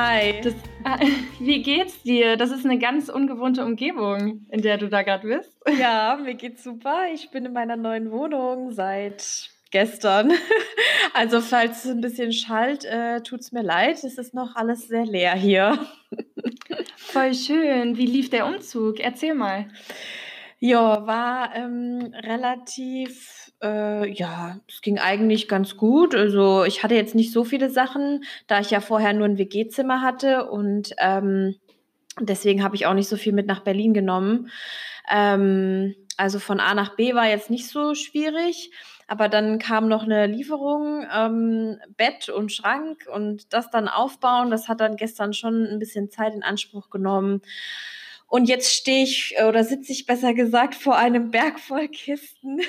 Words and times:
Hi. 0.00 0.40
Das, 0.42 0.54
äh, 0.84 1.06
wie 1.40 1.60
geht's 1.60 2.04
dir? 2.04 2.36
Das 2.36 2.52
ist 2.52 2.64
eine 2.64 2.78
ganz 2.78 3.08
ungewohnte 3.08 3.64
Umgebung, 3.64 4.46
in 4.48 4.62
der 4.62 4.78
du 4.78 4.88
da 4.88 5.02
gerade 5.02 5.26
bist. 5.26 5.50
Ja, 5.76 6.16
mir 6.22 6.34
geht's 6.34 6.62
super. 6.62 7.06
Ich 7.12 7.32
bin 7.32 7.44
in 7.44 7.52
meiner 7.52 7.74
neuen 7.74 8.12
Wohnung 8.12 8.70
seit 8.70 9.50
gestern. 9.72 10.32
Also 11.14 11.40
falls 11.40 11.84
es 11.84 11.90
ein 11.90 12.00
bisschen 12.00 12.32
schallt, 12.32 12.84
äh, 12.84 13.22
tut's 13.22 13.50
mir 13.50 13.62
leid. 13.62 14.04
Es 14.04 14.18
ist 14.18 14.34
noch 14.34 14.54
alles 14.54 14.86
sehr 14.86 15.04
leer 15.04 15.34
hier. 15.34 15.84
Voll 16.96 17.34
schön. 17.34 17.96
Wie 17.96 18.06
lief 18.06 18.30
der 18.30 18.46
Umzug? 18.46 19.00
Erzähl 19.00 19.34
mal. 19.34 19.66
Ja, 20.60 21.06
war 21.08 21.56
ähm, 21.56 22.14
relativ, 22.14 23.37
äh, 23.62 24.08
ja, 24.10 24.60
es 24.68 24.80
ging 24.80 24.98
eigentlich 24.98 25.48
ganz 25.48 25.76
gut. 25.76 26.14
Also 26.14 26.64
ich 26.64 26.82
hatte 26.82 26.94
jetzt 26.94 27.14
nicht 27.14 27.32
so 27.32 27.44
viele 27.44 27.70
Sachen, 27.70 28.24
da 28.46 28.60
ich 28.60 28.70
ja 28.70 28.80
vorher 28.80 29.12
nur 29.12 29.26
ein 29.26 29.38
WG-Zimmer 29.38 30.00
hatte 30.00 30.50
und 30.50 30.94
ähm, 30.98 31.56
deswegen 32.20 32.62
habe 32.62 32.76
ich 32.76 32.86
auch 32.86 32.94
nicht 32.94 33.08
so 33.08 33.16
viel 33.16 33.32
mit 33.32 33.46
nach 33.46 33.60
Berlin 33.60 33.94
genommen. 33.94 34.50
Ähm, 35.10 35.94
also 36.16 36.38
von 36.38 36.60
A 36.60 36.74
nach 36.74 36.96
B 36.96 37.14
war 37.14 37.26
jetzt 37.26 37.50
nicht 37.50 37.68
so 37.68 37.94
schwierig, 37.94 38.70
aber 39.06 39.28
dann 39.28 39.58
kam 39.58 39.88
noch 39.88 40.02
eine 40.02 40.26
Lieferung, 40.26 41.06
ähm, 41.14 41.78
Bett 41.96 42.28
und 42.28 42.52
Schrank 42.52 43.06
und 43.12 43.52
das 43.52 43.70
dann 43.70 43.88
aufbauen. 43.88 44.50
Das 44.50 44.68
hat 44.68 44.80
dann 44.80 44.96
gestern 44.96 45.32
schon 45.32 45.64
ein 45.64 45.78
bisschen 45.78 46.10
Zeit 46.10 46.34
in 46.34 46.42
Anspruch 46.42 46.90
genommen. 46.90 47.40
Und 48.28 48.46
jetzt 48.46 48.74
stehe 48.74 49.04
ich 49.04 49.34
oder 49.42 49.64
sitze 49.64 49.90
ich 49.90 50.04
besser 50.04 50.34
gesagt 50.34 50.74
vor 50.74 50.96
einem 50.96 51.30
Berg 51.30 51.58
voll 51.58 51.88
Kisten, 51.88 52.60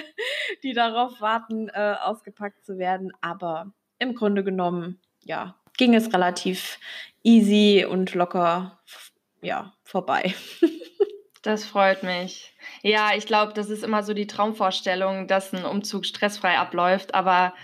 die 0.62 0.74
darauf 0.74 1.20
warten, 1.22 1.68
äh, 1.70 1.94
ausgepackt 2.02 2.64
zu 2.64 2.78
werden. 2.78 3.12
Aber 3.22 3.72
im 3.98 4.14
Grunde 4.14 4.44
genommen, 4.44 5.00
ja, 5.24 5.56
ging 5.78 5.94
es 5.94 6.12
relativ 6.12 6.78
easy 7.22 7.86
und 7.88 8.14
locker, 8.14 8.78
ja, 9.42 9.72
vorbei. 9.82 10.34
Das 11.42 11.64
freut 11.64 12.02
mich. 12.02 12.52
Ja, 12.82 13.12
ich 13.16 13.24
glaube, 13.24 13.52
das 13.52 13.70
ist 13.70 13.84
immer 13.84 14.02
so 14.02 14.12
die 14.12 14.26
Traumvorstellung, 14.26 15.28
dass 15.28 15.54
ein 15.54 15.64
Umzug 15.64 16.04
stressfrei 16.04 16.58
abläuft, 16.58 17.14
aber 17.14 17.54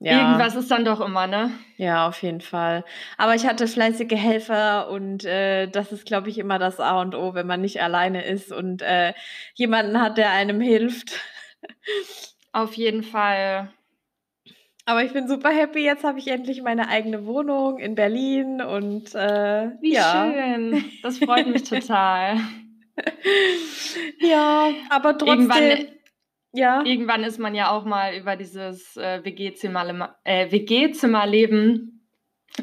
Ja. 0.00 0.20
irgendwas 0.20 0.54
ist 0.54 0.70
dann 0.70 0.84
doch 0.84 1.00
immer, 1.00 1.26
ne? 1.26 1.50
Ja, 1.76 2.06
auf 2.08 2.20
jeden 2.22 2.40
Fall. 2.40 2.84
Aber 3.16 3.34
ich 3.34 3.46
hatte 3.46 3.66
fleißige 3.66 4.12
Helfer 4.16 4.90
und 4.90 5.24
äh, 5.24 5.66
das 5.68 5.92
ist, 5.92 6.04
glaube 6.04 6.28
ich, 6.28 6.38
immer 6.38 6.58
das 6.58 6.80
A 6.80 7.00
und 7.00 7.14
O, 7.14 7.34
wenn 7.34 7.46
man 7.46 7.60
nicht 7.60 7.80
alleine 7.80 8.24
ist 8.24 8.52
und 8.52 8.82
äh, 8.82 9.14
jemanden 9.54 10.00
hat, 10.00 10.18
der 10.18 10.30
einem 10.30 10.60
hilft. 10.60 11.20
Auf 12.52 12.74
jeden 12.74 13.02
Fall. 13.02 13.72
Aber 14.86 15.02
ich 15.02 15.12
bin 15.12 15.26
super 15.28 15.50
happy. 15.50 15.82
Jetzt 15.82 16.04
habe 16.04 16.18
ich 16.18 16.28
endlich 16.28 16.62
meine 16.62 16.88
eigene 16.88 17.24
Wohnung 17.24 17.78
in 17.78 17.94
Berlin 17.94 18.60
und 18.60 19.14
äh, 19.14 19.70
Wie 19.80 19.94
ja. 19.94 20.30
schön. 20.30 20.84
Das 21.02 21.18
freut 21.18 21.46
mich 21.46 21.62
total. 21.68 22.38
Ja, 24.20 24.68
aber 24.90 25.16
Irgendwann, 25.20 25.48
trotzdem, 25.70 25.86
ja. 26.54 26.82
irgendwann 26.84 27.24
ist 27.24 27.38
man 27.38 27.54
ja 27.54 27.70
auch 27.70 27.84
mal 27.84 28.14
über 28.14 28.36
dieses 28.36 28.96
äh, 28.96 29.18
äh, 29.18 29.24
WG-Zimmerleben 29.24 32.08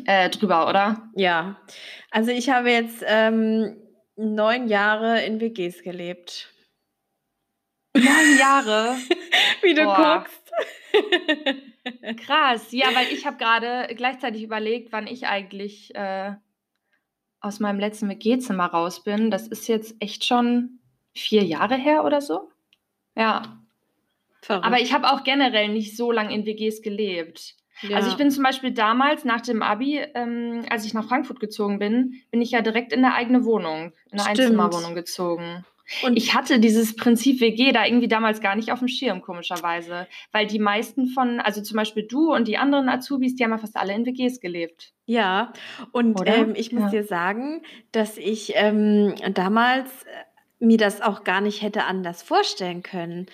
äh, 0.06 0.30
drüber, 0.30 0.68
oder? 0.68 1.10
Ja, 1.16 1.62
also 2.10 2.32
ich 2.32 2.50
habe 2.50 2.72
jetzt 2.72 3.04
ähm, 3.06 3.78
neun 4.16 4.68
Jahre 4.68 5.24
in 5.24 5.40
WGs 5.40 5.84
gelebt. 5.84 6.52
Neun 7.94 8.38
Jahre. 8.40 8.96
Wie 9.62 9.74
du 9.74 9.84
Boah. 9.84 10.20
guckst. 10.20 10.52
Krass. 12.26 12.72
Ja, 12.72 12.88
weil 12.94 13.08
ich 13.12 13.26
habe 13.26 13.38
gerade 13.38 13.94
gleichzeitig 13.96 14.44
überlegt, 14.44 14.92
wann 14.92 15.08
ich 15.08 15.28
eigentlich 15.28 15.94
äh, 15.96 16.34
aus 17.42 17.60
meinem 17.60 17.80
letzten 17.80 18.10
WG-Zimmer 18.10 18.68
raus 18.68 19.04
bin. 19.04 19.32
Das 19.32 19.48
ist 19.48 19.68
jetzt 19.68 19.96
echt 20.00 20.26
schon 20.26 20.80
vier 21.14 21.44
Jahre 21.44 21.76
her 21.76 22.06
oder 22.06 22.22
so. 22.22 22.50
Ja. 23.16 23.61
Verrückt. 24.42 24.66
Aber 24.66 24.80
ich 24.80 24.94
habe 24.94 25.12
auch 25.12 25.24
generell 25.24 25.70
nicht 25.70 25.96
so 25.96 26.12
lange 26.12 26.34
in 26.34 26.46
WGs 26.46 26.82
gelebt. 26.82 27.56
ja. 27.82 27.96
Also 27.98 28.10
ich 28.10 28.18
bin 28.18 28.32
zum 28.32 28.44
Beispiel 28.44 28.72
damals 28.72 29.24
nach 29.26 29.42
dem 29.42 29.62
Abi, 29.62 30.00
ähm, 30.16 30.66
als 30.70 30.86
ich 30.86 30.94
nach 30.94 31.08
Frankfurt 31.08 31.40
gezogen 31.40 31.80
bin, 31.80 32.22
bin 32.32 32.42
ich 32.42 32.52
ja 32.52 32.62
direkt 32.62 32.92
in 32.94 33.04
eine 33.06 33.14
eigene 33.16 33.46
Wohnung, 33.46 33.92
in 34.12 34.20
eine 34.20 34.22
Stimmt. 34.22 34.40
Einzimmerwohnung 34.40 34.96
gezogen. 34.96 35.64
und 36.04 36.16
Ich 36.18 36.34
hatte 36.34 36.60
dieses 36.60 36.96
Prinzip 36.96 37.40
WG 37.42 37.72
da 37.72 37.86
irgendwie 37.86 38.08
damals 38.08 38.40
gar 38.42 38.56
nicht 38.56 38.72
auf 38.72 38.80
dem 38.80 38.88
Schirm, 38.88 39.22
komischerweise. 39.22 40.08
Weil 40.32 40.48
die 40.48 40.60
meisten 40.60 41.08
von, 41.08 41.40
also 41.40 41.62
zum 41.62 41.78
Beispiel 41.78 42.04
du 42.08 42.34
und 42.34 42.48
die 42.48 42.58
anderen 42.58 42.88
Azubis, 42.90 43.36
die 43.36 43.44
haben 43.44 43.52
ja 43.52 43.58
fast 43.58 43.76
alle 43.78 43.94
in 43.94 44.06
WGs 44.06 44.40
gelebt. 44.40 44.94
Ja, 45.06 45.52
und 45.92 46.20
ähm, 46.26 46.54
ich 46.56 46.72
muss 46.72 46.84
Ja. 46.84 46.90
dir 46.90 47.04
sagen, 47.04 47.62
dass 47.92 48.18
ich 48.18 48.54
ähm, 48.56 49.14
damals 49.34 49.90
äh, 50.04 50.08
mir 50.66 50.78
das 50.78 51.02
auch 51.02 51.24
gar 51.24 51.42
nicht 51.42 51.62
hätte 51.62 51.84
anders 51.86 52.22
vorstellen 52.24 52.84
können. 52.84 53.26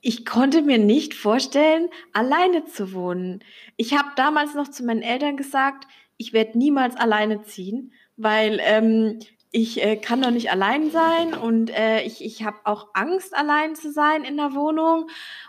Ich 0.00 0.24
konnte 0.24 0.62
mir 0.62 0.78
nicht 0.78 1.14
vorstellen, 1.14 1.88
alleine 2.12 2.64
zu 2.64 2.92
wohnen. 2.92 3.42
Ich 3.76 3.96
habe 3.96 4.08
damals 4.16 4.54
noch 4.54 4.68
zu 4.68 4.84
meinen 4.84 5.02
Eltern 5.02 5.36
gesagt, 5.36 5.86
ich 6.16 6.32
werde 6.32 6.58
niemals 6.58 6.96
alleine 6.96 7.42
ziehen, 7.42 7.92
weil 8.16 8.60
ähm, 8.62 9.20
ich 9.50 9.82
äh, 9.82 9.96
kann 9.96 10.22
doch 10.22 10.30
nicht 10.30 10.50
allein 10.50 10.90
sein 10.90 11.34
und 11.34 11.70
äh, 11.70 12.02
ich, 12.02 12.24
ich 12.24 12.44
habe 12.44 12.58
auch 12.64 12.88
Angst, 12.92 13.34
allein 13.34 13.74
zu 13.74 13.92
sein 13.92 14.24
in 14.24 14.36
der 14.36 14.54
Wohnung. 14.54 15.08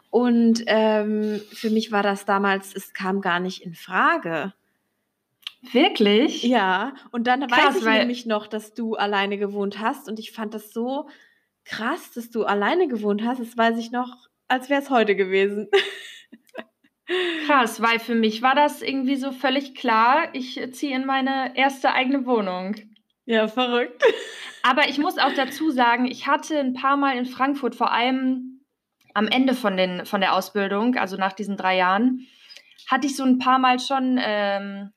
Und 0.10 0.64
ähm, 0.68 1.42
für 1.52 1.70
mich 1.70 1.92
war 1.92 2.02
das 2.02 2.26
damals, 2.26 2.74
es 2.74 2.94
kam 2.94 3.22
gar 3.22 3.40
nicht 3.40 3.62
in 3.62 3.76
Frage. 3.76 4.54
Wirklich? 5.72 6.44
Ja, 6.44 6.94
und 7.12 7.28
dann 7.28 7.46
Krass, 7.48 7.76
weiß 7.76 7.78
ich 7.78 7.84
nämlich 7.84 8.26
noch, 8.26 8.48
dass 8.48 8.74
du 8.74 8.96
alleine 8.96 9.38
gewohnt 9.38 9.80
hast 9.80 10.08
und 10.08 10.18
ich 10.18 10.32
fand 10.32 10.54
das 10.54 10.72
so 10.72 11.10
krass, 11.66 12.12
dass 12.12 12.32
du 12.32 12.46
alleine 12.46 12.88
gewohnt 12.88 13.22
hast. 13.24 13.40
Das 13.40 13.58
weiß 13.58 13.78
ich 13.78 13.92
noch, 13.92 14.29
als 14.50 14.70
wäre 14.70 14.82
es 14.82 14.90
heute 14.90 15.16
gewesen. 15.16 15.70
Krass, 17.48 17.82
weil 17.82 18.00
für 18.00 18.14
mich 18.14 18.42
war 18.42 18.54
das 18.54 18.82
irgendwie 18.82 19.16
so 19.16 19.32
völlig 19.32 19.74
klar, 19.74 20.30
ich 20.34 20.62
ziehe 20.74 20.96
in 20.96 21.06
meine 21.06 21.56
erste 21.56 21.92
eigene 21.94 22.26
Wohnung. 22.26 22.76
Ja, 23.26 23.48
verrückt. 23.48 24.04
Aber 24.64 24.90
ich 24.90 24.98
muss 24.98 25.18
auch 25.18 25.34
dazu 25.34 25.72
sagen, 25.72 26.06
ich 26.06 26.28
hatte 26.28 26.60
ein 26.60 26.74
paar 26.74 26.98
Mal 26.98 27.18
in 27.18 27.26
Frankfurt, 27.26 27.76
vor 27.76 27.92
allem 27.92 28.66
am 29.14 29.28
Ende 29.28 29.54
von, 29.56 29.78
den, 29.78 30.06
von 30.06 30.22
der 30.22 30.36
Ausbildung, 30.36 30.96
also 30.96 31.18
nach 31.18 31.34
diesen 31.34 31.58
drei 31.58 31.78
Jahren, 31.78 32.28
hatte 32.88 33.08
ich 33.08 33.16
so 33.16 33.24
ein 33.24 33.40
paar 33.40 33.60
Mal 33.60 33.80
schon, 33.80 34.20
ähm, 34.22 34.92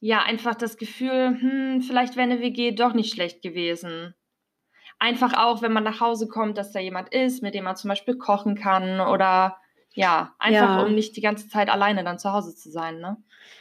ja, 0.00 0.22
einfach 0.22 0.54
das 0.54 0.76
Gefühl, 0.76 1.38
hm, 1.40 1.82
vielleicht 1.82 2.16
wäre 2.16 2.30
eine 2.30 2.40
WG 2.40 2.72
doch 2.72 2.94
nicht 2.94 3.12
schlecht 3.12 3.42
gewesen. 3.42 4.14
Einfach 5.00 5.32
auch, 5.36 5.62
wenn 5.62 5.72
man 5.72 5.82
nach 5.82 6.00
Hause 6.00 6.28
kommt, 6.28 6.56
dass 6.58 6.70
da 6.72 6.78
jemand 6.78 7.08
ist, 7.12 7.42
mit 7.42 7.54
dem 7.54 7.64
man 7.64 7.74
zum 7.74 7.88
Beispiel 7.88 8.16
kochen 8.16 8.54
kann 8.54 9.00
oder 9.00 9.56
ja, 9.92 10.34
einfach 10.38 10.76
Ja. 10.76 10.82
um 10.84 10.94
nicht 10.94 11.16
die 11.16 11.20
ganze 11.20 11.48
Zeit 11.48 11.68
alleine 11.68 12.04
dann 12.04 12.18
zu 12.20 12.32
Hause 12.32 12.54
zu 12.54 12.70
sein, 12.70 13.00
ne? 13.00 13.16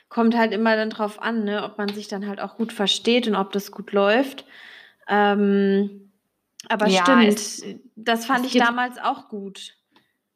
Kommt 0.10 0.38
halt 0.38 0.52
immer 0.54 0.76
dann 0.76 0.90
drauf 0.92 1.20
an, 1.22 1.44
ne, 1.46 1.64
ob 1.64 1.78
man 1.80 1.90
sich 1.90 2.08
dann 2.08 2.28
halt 2.28 2.40
auch 2.40 2.56
gut 2.58 2.72
versteht 2.74 3.28
und 3.28 3.36
ob 3.36 3.52
das 3.52 3.72
gut 3.72 3.92
läuft. 3.94 4.46
Ähm, 5.08 6.12
aber 6.68 6.88
Ja, 6.88 7.04
stimmt, 7.04 7.24
es- 7.28 7.64
das 7.96 8.26
fand 8.26 8.46
ich 8.46 8.54
damals 8.58 8.98
auch 9.00 9.30
gut. 9.30 9.76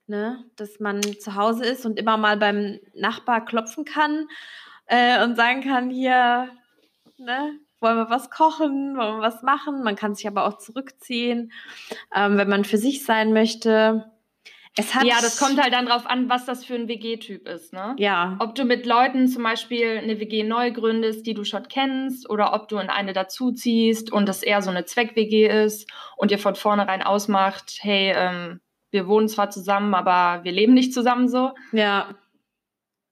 Ne? 0.08 0.44
Dass 0.58 0.80
man 0.80 1.02
zu 1.02 1.36
Hause 1.36 1.66
ist 1.66 1.86
und 1.86 1.98
immer 1.98 2.18
mal 2.18 2.38
beim 2.38 2.80
Nachbar 2.94 3.46
klopfen 3.46 3.86
kann 3.86 4.28
äh, 4.88 5.24
und 5.24 5.36
sagen 5.36 5.62
kann, 5.62 5.90
hier, 5.90 6.50
ne, 7.18 7.58
wollen 7.84 7.98
wir 7.98 8.10
was 8.10 8.32
kochen, 8.32 8.98
wollen 8.98 9.18
wir 9.18 9.22
was 9.22 9.44
machen. 9.44 9.84
Man 9.84 9.96
kann 9.96 10.16
sich 10.16 10.28
aber 10.28 10.48
auch 10.48 10.58
zurückziehen, 10.58 11.52
ähm, 12.16 12.38
wenn 12.38 12.50
man 12.50 12.66
für 12.66 12.78
sich 12.78 13.04
sein 13.04 13.34
möchte. 13.34 14.12
Es 14.76 14.96
hat, 14.96 15.04
Ja, 15.04 15.18
das 15.22 15.38
kommt 15.38 15.62
halt 15.62 15.72
dann 15.72 15.86
drauf 15.86 16.08
an, 16.08 16.30
was 16.30 16.46
das 16.46 16.66
für 16.66 16.74
ein 16.74 16.88
WG-Typ 16.88 17.48
ist, 17.48 17.74
ne? 17.74 17.96
Ja, 18.00 18.38
Ob 18.40 18.56
du 18.56 18.64
mit 18.64 18.88
Leuten 18.88 19.28
zum 19.28 19.44
Beispiel 19.44 20.00
eine 20.00 20.20
WG 20.20 20.42
neu 20.44 20.72
gründest, 20.72 21.28
die 21.28 21.36
du 21.36 21.44
schon 21.44 21.68
kennst, 21.68 22.28
oder 22.28 22.54
ob 22.54 22.70
du 22.70 22.80
in 22.80 22.90
eine 22.90 23.14
dazuziehst 23.14 24.12
und 24.12 24.28
das 24.28 24.42
eher 24.42 24.64
so 24.64 24.72
eine 24.72 24.86
Zweck-WG 24.86 25.48
ist 25.66 25.88
und 26.18 26.32
ihr 26.32 26.40
von 26.40 26.56
vornherein 26.56 27.04
ausmacht, 27.04 27.78
hey, 27.82 28.14
ähm, 28.16 28.62
wir 28.90 29.08
wohnen 29.08 29.28
zwar 29.28 29.52
zusammen, 29.52 29.94
aber 29.94 30.44
wir 30.44 30.52
leben 30.52 30.74
nicht 30.74 30.94
zusammen 30.94 31.28
so. 31.28 31.52
ja, 31.72 32.16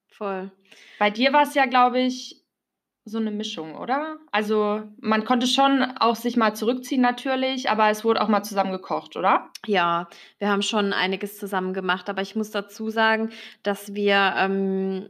voll. 0.07 0.51
Bei 0.97 1.09
dir 1.09 1.33
war 1.33 1.43
es 1.43 1.53
ja, 1.53 1.65
glaube 1.65 1.99
ich, 1.99 2.40
so 3.03 3.17
eine 3.17 3.31
Mischung, 3.31 3.75
oder? 3.75 4.17
Also 4.31 4.83
man 4.99 5.25
konnte 5.25 5.47
schon 5.47 5.83
auch 5.99 6.15
sich 6.15 6.37
mal 6.37 6.55
zurückziehen 6.55 7.01
natürlich, 7.01 7.69
aber 7.69 7.89
es 7.89 8.03
wurde 8.03 8.21
auch 8.21 8.27
mal 8.27 8.43
zusammen 8.43 8.71
gekocht, 8.71 9.17
oder? 9.17 9.49
Ja, 9.65 10.07
wir 10.37 10.49
haben 10.49 10.61
schon 10.61 10.93
einiges 10.93 11.37
zusammen 11.37 11.73
gemacht, 11.73 12.09
aber 12.09 12.21
ich 12.21 12.35
muss 12.35 12.51
dazu 12.51 12.89
sagen, 12.89 13.31
dass 13.63 13.95
wir, 13.95 14.33
ähm, 14.37 15.07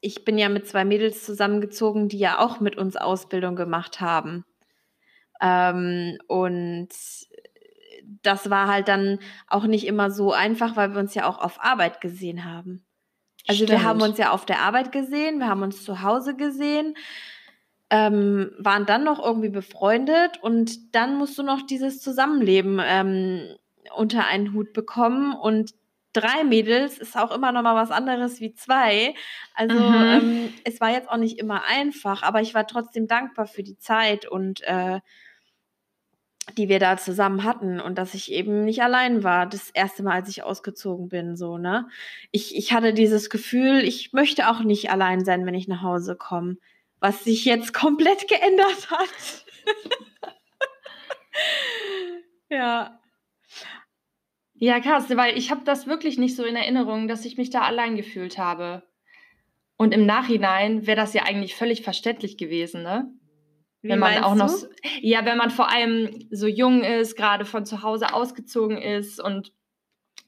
ich 0.00 0.24
bin 0.24 0.38
ja 0.38 0.48
mit 0.48 0.66
zwei 0.66 0.84
Mädels 0.84 1.24
zusammengezogen, 1.24 2.08
die 2.08 2.18
ja 2.18 2.40
auch 2.40 2.58
mit 2.58 2.76
uns 2.76 2.96
Ausbildung 2.96 3.54
gemacht 3.54 4.00
haben. 4.00 4.44
Ähm, 5.40 6.18
und 6.26 6.88
das 8.22 8.50
war 8.50 8.66
halt 8.66 8.88
dann 8.88 9.20
auch 9.46 9.64
nicht 9.64 9.86
immer 9.86 10.10
so 10.10 10.32
einfach, 10.32 10.76
weil 10.76 10.92
wir 10.94 11.00
uns 11.00 11.14
ja 11.14 11.28
auch 11.28 11.38
auf 11.38 11.62
Arbeit 11.62 12.00
gesehen 12.00 12.44
haben. 12.44 12.84
Also 13.50 13.68
wir 13.68 13.82
haben 13.82 14.00
uns 14.00 14.16
ja 14.16 14.30
auf 14.30 14.46
der 14.46 14.60
Arbeit 14.60 14.92
gesehen, 14.92 15.40
wir 15.40 15.48
haben 15.48 15.62
uns 15.62 15.82
zu 15.82 16.02
Hause 16.02 16.36
gesehen, 16.36 16.96
ähm, 17.90 18.52
waren 18.58 18.86
dann 18.86 19.02
noch 19.02 19.22
irgendwie 19.22 19.48
befreundet 19.48 20.38
und 20.40 20.94
dann 20.94 21.16
musst 21.16 21.36
du 21.36 21.42
noch 21.42 21.62
dieses 21.62 22.00
Zusammenleben 22.00 22.80
ähm, 22.80 23.56
unter 23.96 24.26
einen 24.26 24.54
Hut 24.54 24.72
bekommen 24.72 25.34
und 25.34 25.72
drei 26.12 26.44
Mädels 26.44 26.98
ist 26.98 27.16
auch 27.16 27.32
immer 27.32 27.50
noch 27.50 27.62
mal 27.62 27.74
was 27.74 27.90
anderes 27.90 28.40
wie 28.40 28.54
zwei. 28.54 29.14
Also 29.54 29.74
mhm. 29.74 29.94
ähm, 29.94 30.54
es 30.64 30.80
war 30.80 30.90
jetzt 30.90 31.08
auch 31.08 31.16
nicht 31.16 31.38
immer 31.38 31.64
einfach, 31.64 32.22
aber 32.22 32.40
ich 32.40 32.54
war 32.54 32.68
trotzdem 32.68 33.08
dankbar 33.08 33.46
für 33.46 33.64
die 33.64 33.78
Zeit 33.78 34.26
und 34.26 34.60
äh, 34.62 35.00
die 36.58 36.68
wir 36.68 36.78
da 36.78 36.96
zusammen 36.96 37.44
hatten 37.44 37.80
und 37.80 37.98
dass 37.98 38.14
ich 38.14 38.32
eben 38.32 38.64
nicht 38.64 38.82
allein 38.82 39.24
war, 39.24 39.46
das 39.46 39.70
erste 39.70 40.02
Mal, 40.02 40.14
als 40.14 40.28
ich 40.28 40.42
ausgezogen 40.42 41.08
bin, 41.08 41.36
so, 41.36 41.58
ne? 41.58 41.88
Ich, 42.30 42.56
ich 42.56 42.72
hatte 42.72 42.92
dieses 42.92 43.30
Gefühl, 43.30 43.82
ich 43.84 44.12
möchte 44.12 44.48
auch 44.48 44.60
nicht 44.60 44.90
allein 44.90 45.24
sein, 45.24 45.46
wenn 45.46 45.54
ich 45.54 45.68
nach 45.68 45.82
Hause 45.82 46.16
komme, 46.16 46.56
was 47.00 47.24
sich 47.24 47.44
jetzt 47.44 47.72
komplett 47.74 48.28
geändert 48.28 48.90
hat. 48.90 49.44
ja. 52.50 53.00
Ja, 54.54 54.80
krass, 54.80 55.08
weil 55.16 55.38
ich 55.38 55.50
habe 55.50 55.64
das 55.64 55.86
wirklich 55.86 56.18
nicht 56.18 56.36
so 56.36 56.44
in 56.44 56.56
Erinnerung, 56.56 57.08
dass 57.08 57.24
ich 57.24 57.38
mich 57.38 57.50
da 57.50 57.62
allein 57.62 57.96
gefühlt 57.96 58.36
habe. 58.36 58.82
Und 59.76 59.94
im 59.94 60.04
Nachhinein 60.04 60.86
wäre 60.86 60.96
das 60.96 61.14
ja 61.14 61.22
eigentlich 61.22 61.54
völlig 61.54 61.82
verständlich 61.82 62.36
gewesen, 62.36 62.82
ne? 62.82 63.10
Wie 63.82 63.88
wenn 63.88 63.98
man 63.98 64.22
auch 64.22 64.34
noch, 64.34 64.52
du? 64.52 64.68
ja, 65.00 65.24
wenn 65.24 65.38
man 65.38 65.50
vor 65.50 65.70
allem 65.70 66.26
so 66.30 66.46
jung 66.46 66.84
ist, 66.84 67.16
gerade 67.16 67.44
von 67.44 67.64
zu 67.64 67.82
Hause 67.82 68.12
ausgezogen 68.12 68.78
ist 68.78 69.20
und 69.20 69.52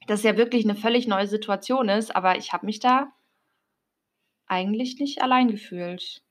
das 0.07 0.23
ja 0.23 0.37
wirklich 0.37 0.65
eine 0.65 0.75
völlig 0.75 1.07
neue 1.07 1.27
Situation 1.27 1.87
ist, 1.89 2.15
aber 2.15 2.37
ich 2.37 2.51
habe 2.51 2.65
mich 2.65 2.79
da 2.79 3.11
eigentlich 4.47 4.99
nicht 4.99 5.21
allein 5.21 5.49
gefühlt. 5.49 6.21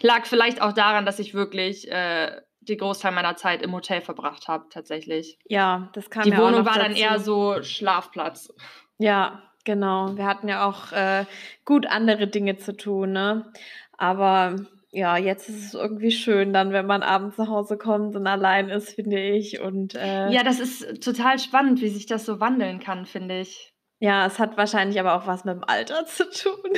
Lag 0.00 0.26
vielleicht 0.26 0.62
auch 0.62 0.72
daran, 0.72 1.04
dass 1.04 1.18
ich 1.18 1.34
wirklich 1.34 1.90
äh, 1.90 2.40
den 2.60 2.78
Großteil 2.78 3.12
meiner 3.12 3.36
Zeit 3.36 3.62
im 3.62 3.72
Hotel 3.72 4.00
verbracht 4.00 4.48
habe, 4.48 4.66
tatsächlich. 4.70 5.38
Ja, 5.46 5.90
das 5.92 6.08
kam 6.08 6.22
Die 6.22 6.30
ja 6.30 6.38
Wohnung 6.38 6.64
war 6.64 6.74
dazu. 6.74 6.80
dann 6.80 6.96
eher 6.96 7.18
so 7.18 7.62
Schlafplatz. 7.62 8.52
Ja, 8.98 9.42
genau. 9.64 10.16
Wir 10.16 10.24
hatten 10.26 10.48
ja 10.48 10.66
auch 10.66 10.92
äh, 10.92 11.26
gut 11.64 11.86
andere 11.86 12.28
Dinge 12.28 12.56
zu 12.56 12.76
tun, 12.76 13.12
ne? 13.12 13.52
Aber 13.98 14.56
ja, 14.92 15.16
jetzt 15.16 15.48
ist 15.48 15.64
es 15.64 15.74
irgendwie 15.74 16.10
schön, 16.10 16.52
dann, 16.52 16.72
wenn 16.72 16.84
man 16.86 17.02
abends 17.02 17.38
nach 17.38 17.48
Hause 17.48 17.78
kommt 17.78 18.14
und 18.14 18.26
allein 18.26 18.68
ist, 18.68 18.94
finde 18.94 19.18
ich. 19.18 19.60
Und, 19.60 19.94
äh, 19.94 20.30
ja, 20.30 20.42
das 20.44 20.60
ist 20.60 21.02
total 21.02 21.38
spannend, 21.38 21.80
wie 21.80 21.88
sich 21.88 22.04
das 22.04 22.26
so 22.26 22.40
wandeln 22.40 22.78
kann, 22.78 23.06
finde 23.06 23.40
ich. 23.40 23.72
Ja, 24.00 24.26
es 24.26 24.38
hat 24.38 24.58
wahrscheinlich 24.58 25.00
aber 25.00 25.14
auch 25.14 25.26
was 25.26 25.44
mit 25.44 25.54
dem 25.54 25.64
Alter 25.64 26.04
zu 26.06 26.28
tun. 26.30 26.72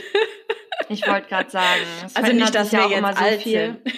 ich 0.89 1.07
wollte 1.09 1.29
gerade 1.29 1.51
sagen. 1.51 1.83
also 2.15 2.33
nicht, 2.33 2.55
dass 2.55 2.71
wir 2.71 2.79
ja 2.79 2.85
auch 2.85 2.91
jetzt 2.91 2.99
immer 2.99 3.17
so 3.17 3.25
alt 3.25 3.43
viel. 3.43 3.83
Sind. 3.83 3.95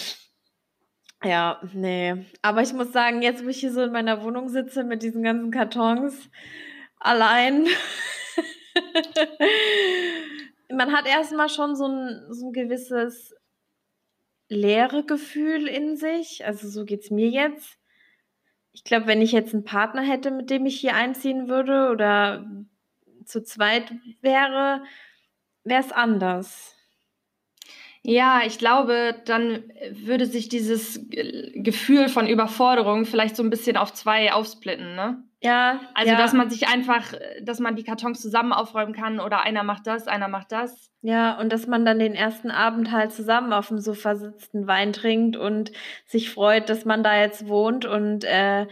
Ja, 1.24 1.60
nee. 1.72 2.14
Aber 2.42 2.62
ich 2.62 2.72
muss 2.72 2.92
sagen, 2.92 3.22
jetzt, 3.22 3.44
wo 3.44 3.48
ich 3.48 3.58
hier 3.58 3.72
so 3.72 3.82
in 3.82 3.90
meiner 3.90 4.22
Wohnung 4.22 4.48
sitze 4.48 4.84
mit 4.84 5.02
diesen 5.02 5.22
ganzen 5.24 5.50
Kartons 5.50 6.28
allein, 6.98 7.66
man 10.76 10.92
hat 10.92 11.06
erstmal 11.06 11.48
schon 11.48 11.74
so 11.74 11.86
ein, 11.86 12.26
so 12.30 12.48
ein 12.48 12.52
gewisses 12.52 13.34
leere 14.48 15.04
Gefühl 15.04 15.66
in 15.66 15.96
sich. 15.96 16.44
Also 16.44 16.68
so 16.68 16.84
geht 16.84 17.02
es 17.02 17.10
mir 17.10 17.28
jetzt. 17.28 17.78
Ich 18.72 18.84
glaube, 18.84 19.06
wenn 19.06 19.22
ich 19.22 19.32
jetzt 19.32 19.54
einen 19.54 19.64
Partner 19.64 20.02
hätte, 20.02 20.30
mit 20.30 20.50
dem 20.50 20.66
ich 20.66 20.78
hier 20.78 20.94
einziehen 20.94 21.48
würde 21.48 21.90
oder 21.90 22.46
zu 23.24 23.42
zweit 23.42 23.92
wäre, 24.20 24.82
wäre 25.64 25.80
es 25.80 25.92
anders. 25.92 26.74
Ja, 28.02 28.42
ich 28.46 28.58
glaube, 28.58 29.20
dann 29.24 29.64
würde 29.90 30.26
sich 30.26 30.48
dieses 30.48 31.00
Gefühl 31.10 32.08
von 32.08 32.28
Überforderung 32.28 33.04
vielleicht 33.04 33.34
so 33.34 33.42
ein 33.42 33.50
bisschen 33.50 33.76
auf 33.76 33.92
zwei 33.94 34.32
aufsplitten, 34.32 34.94
ne? 34.94 35.25
Ja. 35.42 35.80
Also, 35.94 36.12
ja. 36.12 36.18
dass 36.18 36.32
man 36.32 36.50
sich 36.50 36.68
einfach, 36.68 37.12
dass 37.42 37.60
man 37.60 37.76
die 37.76 37.84
Kartons 37.84 38.20
zusammen 38.20 38.52
aufräumen 38.52 38.94
kann 38.94 39.20
oder 39.20 39.42
einer 39.42 39.62
macht 39.62 39.86
das, 39.86 40.08
einer 40.08 40.28
macht 40.28 40.52
das. 40.52 40.90
Ja, 41.02 41.38
und 41.38 41.52
dass 41.52 41.66
man 41.66 41.84
dann 41.84 41.98
den 41.98 42.14
ersten 42.14 42.50
Abend 42.50 42.90
halt 42.90 43.12
zusammen 43.12 43.52
auf 43.52 43.68
dem 43.68 43.78
Sofa 43.78 44.16
sitzt, 44.16 44.54
einen 44.54 44.66
Wein 44.66 44.92
trinkt 44.92 45.36
und 45.36 45.72
sich 46.04 46.30
freut, 46.30 46.68
dass 46.68 46.84
man 46.84 47.02
da 47.02 47.18
jetzt 47.20 47.48
wohnt 47.48 47.84
und 47.84 48.24
äh, 48.24 48.66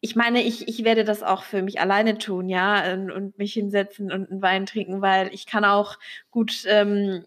ich 0.00 0.16
meine, 0.16 0.42
ich, 0.42 0.68
ich 0.68 0.84
werde 0.84 1.02
das 1.02 1.22
auch 1.22 1.44
für 1.44 1.62
mich 1.62 1.80
alleine 1.80 2.18
tun, 2.18 2.50
ja, 2.50 2.92
und, 2.92 3.10
und 3.10 3.38
mich 3.38 3.54
hinsetzen 3.54 4.12
und 4.12 4.30
einen 4.30 4.42
Wein 4.42 4.66
trinken, 4.66 5.00
weil 5.00 5.32
ich 5.32 5.46
kann 5.46 5.64
auch 5.64 5.98
gut 6.30 6.64
ähm, 6.66 7.24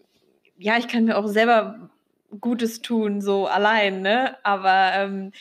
ja, 0.58 0.76
ich 0.76 0.88
kann 0.88 1.04
mir 1.04 1.16
auch 1.16 1.26
selber 1.26 1.90
Gutes 2.40 2.82
tun, 2.82 3.20
so 3.20 3.46
allein, 3.46 4.02
ne? 4.02 4.36
Aber 4.44 4.92
ähm, 4.94 5.32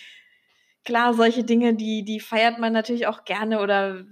klar, 0.87 1.13
solche 1.13 1.43
Dinge, 1.43 1.75
die, 1.75 2.05
die 2.05 2.21
feiert 2.21 2.59
man 2.59 2.71
natürlich 2.71 3.07
auch 3.07 3.25
gerne 3.25 3.59
oder 3.59 4.05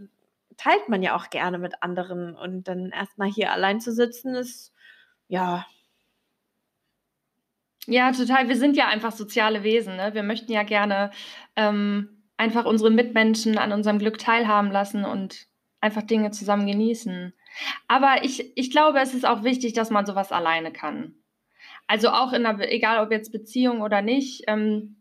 teilt 0.58 0.90
man 0.90 1.02
ja 1.02 1.16
auch 1.16 1.30
gerne 1.30 1.58
mit 1.58 1.82
anderen. 1.82 2.36
Und 2.36 2.68
dann 2.68 2.92
erstmal 2.92 3.30
hier 3.30 3.54
allein 3.54 3.80
zu 3.80 3.94
sitzen, 3.94 4.36
ist 4.36 4.74
ja. 5.30 5.66
Ja, 7.88 8.12
total. 8.12 8.50
Wir 8.50 8.58
sind 8.58 8.76
ja 8.76 8.88
einfach 8.88 9.14
soziale 9.14 9.64
Wesen. 9.64 9.96
Ne? 9.96 10.14
Wir 10.14 10.24
möchten 10.24 10.52
ja 10.52 10.64
gerne 10.64 11.12
ähm, 11.56 12.24
einfach 12.36 12.66
unsere 12.66 12.92
Mitmenschen 12.92 13.58
an 13.58 13.72
unserem 13.72 13.98
Glück 13.98 14.18
teilhaben 14.18 14.70
lassen 14.70 15.06
und 15.06 15.48
einfach 15.80 16.02
Dinge 16.02 16.32
zusammen 16.32 16.68
genießen. 16.68 17.34
Aber 17.88 18.24
ich, 18.24 18.52
ich 18.58 18.70
glaube, 18.70 19.00
es 19.00 19.14
ist 19.14 19.26
auch 19.26 19.44
wichtig, 19.44 19.72
dass 19.72 19.92
man 19.92 20.06
sowas 20.06 20.34
alleine 20.34 20.74
kann. 20.74 21.16
Also 21.88 22.10
auch 22.10 22.34
in 22.34 22.46
einer, 22.46 22.60
egal 22.70 23.02
ob 23.02 23.12
jetzt 23.12 23.32
Beziehung 23.32 23.82
oder 23.82 24.02
nicht. 24.02 24.44
Ähm, 24.48 24.98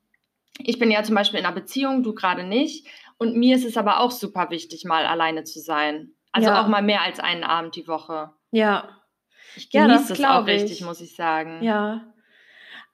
ich 0.59 0.79
bin 0.79 0.91
ja 0.91 1.03
zum 1.03 1.15
Beispiel 1.15 1.41
in 1.41 1.47
einer 1.47 1.55
Beziehung, 1.55 2.03
du 2.03 2.15
gerade 2.15 2.45
nicht. 2.45 2.87
Und 3.19 3.37
mir 3.37 3.57
ist 3.57 3.65
es 3.65 3.77
aber 3.77 4.01
auch 4.01 4.11
super 4.11 4.51
wichtig, 4.51 4.85
mal 4.85 5.07
alleine 5.07 5.45
zu 5.45 5.61
sein. 5.61 6.11
Also 6.33 6.49
ja. 6.49 6.63
auch 6.63 6.69
mal 6.69 6.83
mehr 6.83 7.03
als 7.03 7.21
einen 7.21 7.45
Abend 7.45 7.77
die 7.77 7.87
Woche. 7.87 8.33
Ja. 8.51 8.89
Ich 9.57 9.71
genieße 9.71 10.15
ja, 10.15 10.29
das, 10.29 10.37
auch 10.37 10.47
ich. 10.47 10.55
richtig, 10.55 10.81
muss 10.83 11.01
ich 11.01 11.15
sagen. 11.15 11.63
Ja. 11.63 12.13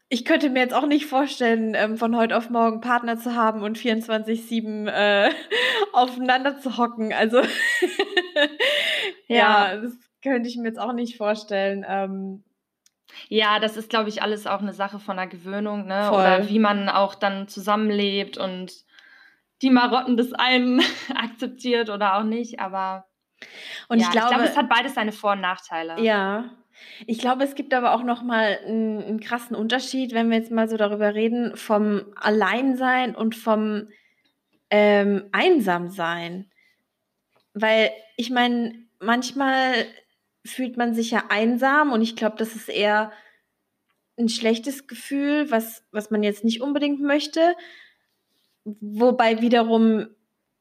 Ich 0.08 0.24
könnte 0.24 0.50
mir 0.50 0.60
jetzt 0.60 0.74
auch 0.74 0.86
nicht 0.86 1.06
vorstellen, 1.06 1.74
ähm, 1.74 1.96
von 1.96 2.16
heute 2.16 2.36
auf 2.36 2.50
morgen 2.50 2.80
Partner 2.80 3.16
zu 3.16 3.34
haben 3.36 3.62
und 3.62 3.78
24-7 3.78 4.88
äh, 4.88 5.30
aufeinander 5.92 6.58
zu 6.58 6.76
hocken. 6.76 7.12
Also 7.12 7.40
ja, 9.28 9.76
das 9.76 9.96
könnte 10.22 10.48
ich 10.48 10.56
mir 10.56 10.68
jetzt 10.68 10.80
auch 10.80 10.92
nicht 10.92 11.16
vorstellen. 11.16 11.86
Ähm, 11.88 12.44
ja, 13.28 13.58
das 13.58 13.76
ist, 13.76 13.90
glaube 13.90 14.08
ich, 14.08 14.22
alles 14.22 14.46
auch 14.46 14.60
eine 14.60 14.72
Sache 14.72 14.98
von 14.98 15.16
der 15.16 15.26
Gewöhnung, 15.26 15.86
ne? 15.86 16.06
Voll. 16.08 16.18
Oder 16.20 16.48
wie 16.48 16.58
man 16.58 16.88
auch 16.88 17.14
dann 17.14 17.48
zusammenlebt 17.48 18.38
und 18.38 18.72
die 19.62 19.70
Marotten 19.70 20.16
des 20.16 20.32
einen 20.32 20.80
akzeptiert 21.14 21.90
oder 21.90 22.16
auch 22.16 22.24
nicht. 22.24 22.60
Aber 22.60 23.06
und 23.88 23.98
ja, 23.98 24.06
ich, 24.06 24.12
glaube, 24.12 24.26
ich 24.26 24.34
glaube, 24.34 24.44
es 24.44 24.56
hat 24.56 24.68
beides 24.68 24.94
seine 24.94 25.12
Vor- 25.12 25.32
und 25.32 25.40
Nachteile. 25.40 26.00
Ja. 26.00 26.50
Ich 27.06 27.18
glaube, 27.18 27.44
es 27.44 27.54
gibt 27.54 27.74
aber 27.74 27.94
auch 27.94 28.02
noch 28.02 28.22
mal 28.22 28.58
einen, 28.64 29.02
einen 29.02 29.20
krassen 29.20 29.54
Unterschied, 29.56 30.14
wenn 30.14 30.30
wir 30.30 30.38
jetzt 30.38 30.50
mal 30.50 30.68
so 30.68 30.76
darüber 30.76 31.14
reden, 31.14 31.56
vom 31.56 32.06
Alleinsein 32.16 33.14
und 33.14 33.34
vom 33.34 33.88
ähm, 34.70 35.28
Einsamsein. 35.32 36.50
Weil 37.52 37.90
ich 38.16 38.30
meine, 38.30 38.74
manchmal 38.98 39.86
fühlt 40.44 40.76
man 40.76 40.94
sich 40.94 41.10
ja 41.10 41.24
einsam 41.28 41.92
und 41.92 42.02
ich 42.02 42.16
glaube, 42.16 42.36
das 42.36 42.54
ist 42.54 42.68
eher 42.68 43.12
ein 44.18 44.28
schlechtes 44.28 44.86
Gefühl, 44.86 45.50
was, 45.50 45.84
was 45.92 46.10
man 46.10 46.22
jetzt 46.22 46.44
nicht 46.44 46.60
unbedingt 46.60 47.00
möchte. 47.00 47.54
Wobei 48.64 49.40
wiederum, 49.40 50.08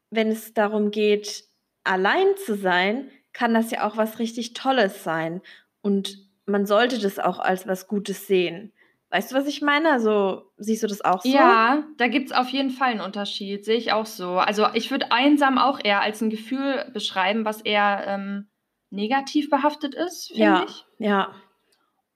wenn 0.09 0.29
es 0.29 0.53
darum 0.53 0.91
geht, 0.91 1.43
allein 1.83 2.35
zu 2.45 2.55
sein, 2.55 3.09
kann 3.33 3.53
das 3.53 3.71
ja 3.71 3.87
auch 3.87 3.97
was 3.97 4.19
richtig 4.19 4.53
Tolles 4.53 5.03
sein. 5.03 5.41
Und 5.81 6.17
man 6.45 6.65
sollte 6.65 6.99
das 6.99 7.19
auch 7.19 7.39
als 7.39 7.67
was 7.67 7.87
Gutes 7.87 8.27
sehen. 8.27 8.73
Weißt 9.11 9.31
du, 9.31 9.35
was 9.35 9.47
ich 9.47 9.61
meine? 9.61 9.91
Also 9.91 10.51
siehst 10.57 10.83
du 10.83 10.87
das 10.87 11.03
auch 11.03 11.23
so? 11.23 11.29
Ja, 11.29 11.83
da 11.97 12.07
gibt 12.07 12.27
es 12.27 12.37
auf 12.37 12.49
jeden 12.49 12.69
Fall 12.69 12.91
einen 12.91 13.01
Unterschied, 13.01 13.65
sehe 13.65 13.77
ich 13.77 13.91
auch 13.91 14.05
so. 14.05 14.33
Also 14.33 14.67
ich 14.73 14.91
würde 14.91 15.11
einsam 15.11 15.57
auch 15.57 15.79
eher 15.83 16.01
als 16.01 16.21
ein 16.21 16.29
Gefühl 16.29 16.89
beschreiben, 16.93 17.43
was 17.43 17.61
eher 17.61 18.03
ähm, 18.07 18.47
negativ 18.89 19.49
behaftet 19.49 19.95
ist, 19.95 20.27
finde 20.27 20.43
ja, 20.43 20.65
ich. 20.67 20.85
Ja. 20.97 21.33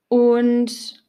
Und 0.08 1.04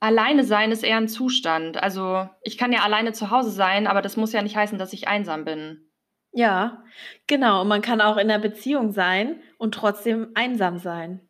alleine 0.00 0.44
sein 0.44 0.70
ist 0.70 0.82
eher 0.82 0.96
ein 0.96 1.08
Zustand. 1.08 1.82
Also 1.82 2.28
ich 2.42 2.58
kann 2.58 2.72
ja 2.72 2.80
alleine 2.80 3.12
zu 3.12 3.30
Hause 3.30 3.50
sein, 3.50 3.86
aber 3.86 4.02
das 4.02 4.16
muss 4.16 4.32
ja 4.32 4.42
nicht 4.42 4.56
heißen, 4.56 4.78
dass 4.78 4.92
ich 4.92 5.08
einsam 5.08 5.44
bin. 5.44 5.84
Ja, 6.32 6.82
genau. 7.26 7.62
Und 7.62 7.68
man 7.68 7.82
kann 7.82 8.00
auch 8.00 8.16
in 8.16 8.30
einer 8.30 8.38
Beziehung 8.38 8.92
sein 8.92 9.40
und 9.56 9.74
trotzdem 9.74 10.30
einsam 10.34 10.78
sein. 10.78 11.20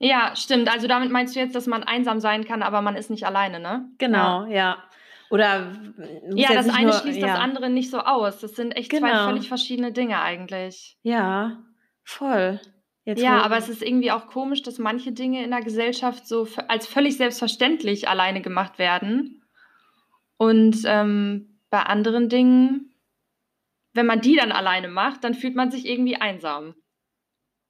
Ja, 0.00 0.36
stimmt. 0.36 0.72
Also 0.72 0.86
damit 0.86 1.10
meinst 1.10 1.34
du 1.34 1.40
jetzt, 1.40 1.54
dass 1.54 1.66
man 1.66 1.82
einsam 1.82 2.20
sein 2.20 2.44
kann, 2.44 2.62
aber 2.62 2.82
man 2.82 2.94
ist 2.94 3.10
nicht 3.10 3.26
alleine, 3.26 3.58
ne? 3.58 3.88
Genau, 3.98 4.44
ja. 4.44 4.52
ja. 4.52 4.84
Oder 5.30 5.72
ja, 6.34 6.54
das 6.54 6.68
eine 6.68 6.90
nur, 6.90 6.92
schließt 6.92 7.18
ja. 7.18 7.26
das 7.26 7.38
andere 7.38 7.68
nicht 7.68 7.90
so 7.90 7.98
aus. 7.98 8.40
Das 8.40 8.52
sind 8.52 8.72
echt 8.72 8.90
genau. 8.90 9.08
zwei 9.08 9.24
völlig 9.24 9.48
verschiedene 9.48 9.92
Dinge 9.92 10.20
eigentlich. 10.20 10.96
Ja, 11.02 11.58
voll. 12.08 12.60
Jetzt 13.04 13.22
ja, 13.22 13.40
aber 13.42 13.56
es 13.56 13.68
ist 13.68 13.82
irgendwie 13.82 14.10
auch 14.10 14.26
komisch, 14.26 14.62
dass 14.62 14.78
manche 14.78 15.12
Dinge 15.12 15.42
in 15.42 15.50
der 15.50 15.62
Gesellschaft 15.62 16.26
so 16.26 16.46
als 16.68 16.86
völlig 16.86 17.16
selbstverständlich 17.16 18.08
alleine 18.08 18.42
gemacht 18.42 18.78
werden. 18.78 19.42
Und 20.36 20.82
ähm, 20.84 21.58
bei 21.70 21.82
anderen 21.82 22.28
Dingen, 22.28 22.94
wenn 23.94 24.06
man 24.06 24.20
die 24.20 24.36
dann 24.36 24.52
alleine 24.52 24.88
macht, 24.88 25.24
dann 25.24 25.34
fühlt 25.34 25.54
man 25.54 25.70
sich 25.70 25.86
irgendwie 25.86 26.16
einsam. 26.16 26.74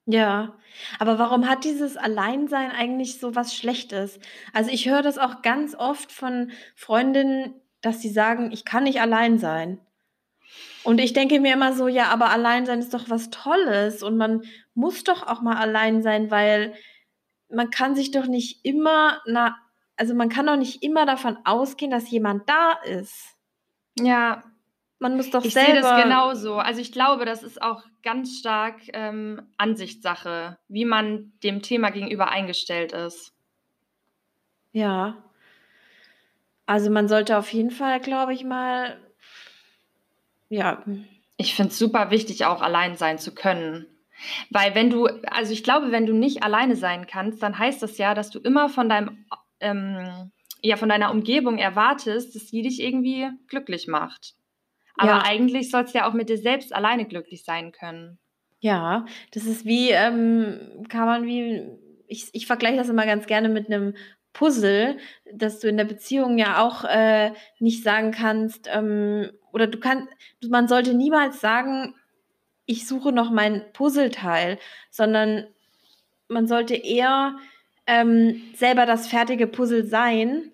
Ja, 0.05 0.57
aber 0.97 1.19
warum 1.19 1.47
hat 1.47 1.63
dieses 1.63 1.95
Alleinsein 1.95 2.71
eigentlich 2.71 3.19
so 3.19 3.35
was 3.35 3.55
Schlechtes? 3.55 4.19
Also 4.53 4.71
ich 4.71 4.89
höre 4.89 5.03
das 5.03 5.17
auch 5.17 5.41
ganz 5.41 5.75
oft 5.75 6.11
von 6.11 6.51
Freundinnen, 6.75 7.53
dass 7.81 8.01
sie 8.01 8.09
sagen, 8.09 8.51
ich 8.51 8.65
kann 8.65 8.83
nicht 8.83 9.01
allein 9.01 9.37
sein. 9.37 9.79
Und 10.83 10.99
ich 10.99 11.13
denke 11.13 11.39
mir 11.39 11.53
immer 11.53 11.73
so, 11.73 11.87
ja, 11.87 12.05
aber 12.05 12.29
allein 12.29 12.65
sein 12.65 12.79
ist 12.79 12.93
doch 12.93 13.09
was 13.09 13.29
Tolles 13.29 14.01
und 14.03 14.17
man 14.17 14.43
muss 14.73 15.03
doch 15.03 15.27
auch 15.27 15.41
mal 15.41 15.57
allein 15.57 16.01
sein, 16.01 16.31
weil 16.31 16.73
man 17.49 17.69
kann 17.69 17.95
sich 17.95 18.11
doch 18.11 18.27
nicht 18.27 18.63
immer, 18.63 19.21
na, 19.25 19.57
also 19.97 20.13
man 20.15 20.29
kann 20.29 20.45
doch 20.45 20.55
nicht 20.55 20.81
immer 20.83 21.05
davon 21.05 21.37
ausgehen, 21.43 21.91
dass 21.91 22.09
jemand 22.09 22.49
da 22.49 22.73
ist. 22.85 23.35
Ja, 23.99 24.43
man 24.99 25.15
muss 25.15 25.29
doch 25.29 25.43
ich 25.43 25.53
selber. 25.53 25.69
Ich 25.69 25.73
sehe 25.75 25.81
das 25.81 26.03
genauso. 26.03 26.55
Also 26.55 26.81
ich 26.81 26.91
glaube, 26.91 27.25
das 27.25 27.43
ist 27.43 27.61
auch 27.61 27.83
ganz 28.03 28.37
stark 28.37 28.75
ähm, 28.93 29.41
Ansichtssache, 29.57 30.57
wie 30.67 30.85
man 30.85 31.33
dem 31.43 31.61
Thema 31.61 31.89
gegenüber 31.89 32.29
eingestellt 32.29 32.91
ist. 32.91 33.33
Ja. 34.71 35.23
Also 36.65 36.91
man 36.91 37.07
sollte 37.07 37.37
auf 37.37 37.51
jeden 37.51 37.71
Fall, 37.71 37.99
glaube 37.99 38.33
ich, 38.33 38.43
mal. 38.43 38.99
Ja. 40.49 40.83
Ich 41.37 41.55
finde 41.55 41.71
es 41.71 41.79
super 41.79 42.11
wichtig, 42.11 42.45
auch 42.45 42.61
allein 42.61 42.97
sein 42.97 43.17
zu 43.17 43.33
können. 43.33 43.85
Weil 44.49 44.75
wenn 44.75 44.89
du, 44.89 45.05
also 45.27 45.53
ich 45.53 45.63
glaube, 45.63 45.91
wenn 45.91 46.05
du 46.05 46.13
nicht 46.13 46.43
alleine 46.43 46.75
sein 46.75 47.07
kannst, 47.07 47.41
dann 47.41 47.57
heißt 47.57 47.81
das 47.81 47.97
ja, 47.97 48.13
dass 48.13 48.29
du 48.29 48.39
immer 48.39 48.67
von 48.67 48.89
deinem, 48.89 49.25
ähm, 49.61 50.31
ja, 50.61 50.75
von 50.75 50.89
deiner 50.89 51.11
Umgebung 51.11 51.57
erwartest, 51.57 52.35
dass 52.35 52.49
sie 52.49 52.61
dich 52.61 52.81
irgendwie 52.81 53.29
glücklich 53.47 53.87
macht. 53.87 54.33
Aber 54.97 55.11
ja. 55.11 55.23
eigentlich 55.23 55.71
sollst 55.71 55.93
du 55.93 55.99
ja 55.99 56.09
auch 56.09 56.13
mit 56.13 56.27
dir 56.27 56.37
selbst 56.37 56.73
alleine 56.75 57.05
glücklich 57.05 57.45
sein 57.45 57.71
können. 57.71 58.19
Ja, 58.59 59.05
das 59.31 59.45
ist 59.45 59.65
wie, 59.65 59.91
ähm, 59.91 60.85
kann 60.89 61.05
man 61.05 61.25
wie, 61.25 61.63
ich, 62.07 62.29
ich 62.33 62.45
vergleiche 62.45 62.75
das 62.75 62.89
immer 62.89 63.05
ganz 63.05 63.25
gerne 63.25 63.47
mit 63.47 63.67
einem 63.67 63.95
Puzzle, 64.33 64.97
dass 65.33 65.59
du 65.59 65.67
in 65.67 65.77
der 65.77 65.85
Beziehung 65.85 66.37
ja 66.37 66.61
auch 66.61 66.83
äh, 66.83 67.33
nicht 67.59 67.83
sagen 67.83 68.11
kannst, 68.11 68.69
ähm, 68.71 69.31
oder 69.51 69.67
du 69.67 69.79
kannst, 69.79 70.07
man 70.47 70.67
sollte 70.67 70.93
niemals 70.93 71.41
sagen, 71.41 71.95
ich 72.65 72.87
suche 72.87 73.11
noch 73.11 73.31
mein 73.31 73.63
Puzzleteil, 73.73 74.59
sondern 74.91 75.47
man 76.27 76.47
sollte 76.47 76.75
eher 76.75 77.35
ähm, 77.87 78.41
selber 78.55 78.85
das 78.85 79.07
fertige 79.07 79.47
Puzzle 79.47 79.85
sein 79.85 80.51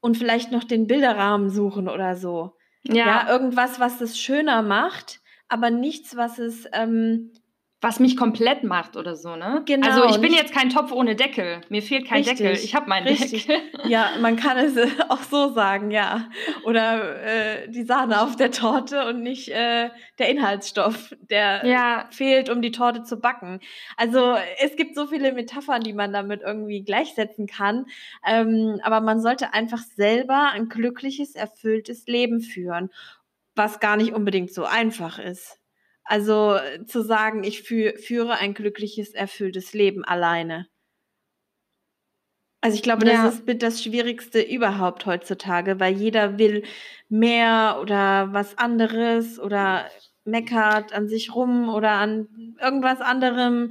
und 0.00 0.16
vielleicht 0.16 0.52
noch 0.52 0.62
den 0.62 0.86
Bilderrahmen 0.86 1.50
suchen 1.50 1.88
oder 1.88 2.14
so. 2.14 2.54
Ja. 2.84 2.94
ja, 2.94 3.28
irgendwas, 3.28 3.80
was 3.80 4.00
es 4.00 4.18
schöner 4.18 4.62
macht, 4.62 5.20
aber 5.48 5.70
nichts, 5.70 6.16
was 6.16 6.38
es 6.38 6.66
ähm, 6.72 7.32
was 7.80 8.00
mich 8.00 8.16
komplett 8.16 8.64
macht 8.64 8.96
oder 8.96 9.14
so, 9.14 9.36
ne? 9.36 9.62
Genau. 9.64 9.86
Also 9.86 10.04
ich 10.06 10.20
bin 10.20 10.32
jetzt 10.32 10.52
kein 10.52 10.68
Topf 10.68 10.90
ohne 10.90 11.14
Deckel. 11.14 11.60
Mir 11.68 11.80
fehlt 11.80 12.08
kein 12.08 12.24
richtig, 12.24 12.38
Deckel. 12.38 12.64
Ich 12.64 12.74
habe 12.74 12.88
meinen 12.88 13.06
richtig. 13.06 13.46
Deckel. 13.46 13.62
Ja, 13.88 14.10
man 14.20 14.36
kann 14.36 14.58
es 14.58 14.76
auch 15.08 15.22
so 15.22 15.52
sagen, 15.52 15.92
ja. 15.92 16.28
Oder 16.64 17.22
äh, 17.22 17.68
die 17.70 17.84
Sahne 17.84 18.20
auf 18.20 18.34
der 18.34 18.50
Torte 18.50 19.06
und 19.06 19.22
nicht 19.22 19.48
äh, 19.50 19.90
der 20.18 20.28
Inhaltsstoff, 20.28 21.14
der 21.30 21.64
ja. 21.64 22.08
fehlt, 22.10 22.50
um 22.50 22.60
die 22.60 22.72
Torte 22.72 23.04
zu 23.04 23.20
backen. 23.20 23.60
Also 23.96 24.36
es 24.60 24.74
gibt 24.74 24.96
so 24.96 25.06
viele 25.06 25.32
Metaphern, 25.32 25.82
die 25.82 25.92
man 25.92 26.12
damit 26.12 26.42
irgendwie 26.42 26.82
gleichsetzen 26.82 27.46
kann. 27.46 27.86
Ähm, 28.26 28.80
aber 28.82 29.00
man 29.00 29.20
sollte 29.20 29.54
einfach 29.54 29.82
selber 29.96 30.50
ein 30.52 30.68
glückliches, 30.68 31.36
erfülltes 31.36 32.06
Leben 32.08 32.40
führen, 32.40 32.90
was 33.54 33.78
gar 33.78 33.96
nicht 33.96 34.12
unbedingt 34.12 34.52
so 34.52 34.64
einfach 34.64 35.20
ist. 35.20 35.60
Also 36.08 36.54
äh, 36.54 36.86
zu 36.86 37.02
sagen, 37.02 37.44
ich 37.44 37.62
fü 37.62 37.92
führe 37.98 38.38
ein 38.38 38.54
glückliches, 38.54 39.10
erfülltes 39.10 39.74
Leben 39.74 40.04
alleine. 40.04 40.66
Also 42.62 42.76
ich 42.76 42.82
glaube, 42.82 43.04
das 43.04 43.14
ja. 43.14 43.28
ist 43.28 43.46
mit 43.46 43.62
das 43.62 43.82
Schwierigste 43.82 44.40
überhaupt 44.40 45.04
heutzutage, 45.04 45.78
weil 45.78 45.94
jeder 45.94 46.38
will 46.38 46.64
mehr 47.10 47.78
oder 47.80 48.32
was 48.32 48.56
anderes 48.56 49.38
oder 49.38 49.86
meckert 50.24 50.92
an 50.94 51.08
sich 51.08 51.34
rum 51.34 51.68
oder 51.68 51.92
an 51.92 52.56
irgendwas 52.60 53.00
anderem. 53.02 53.70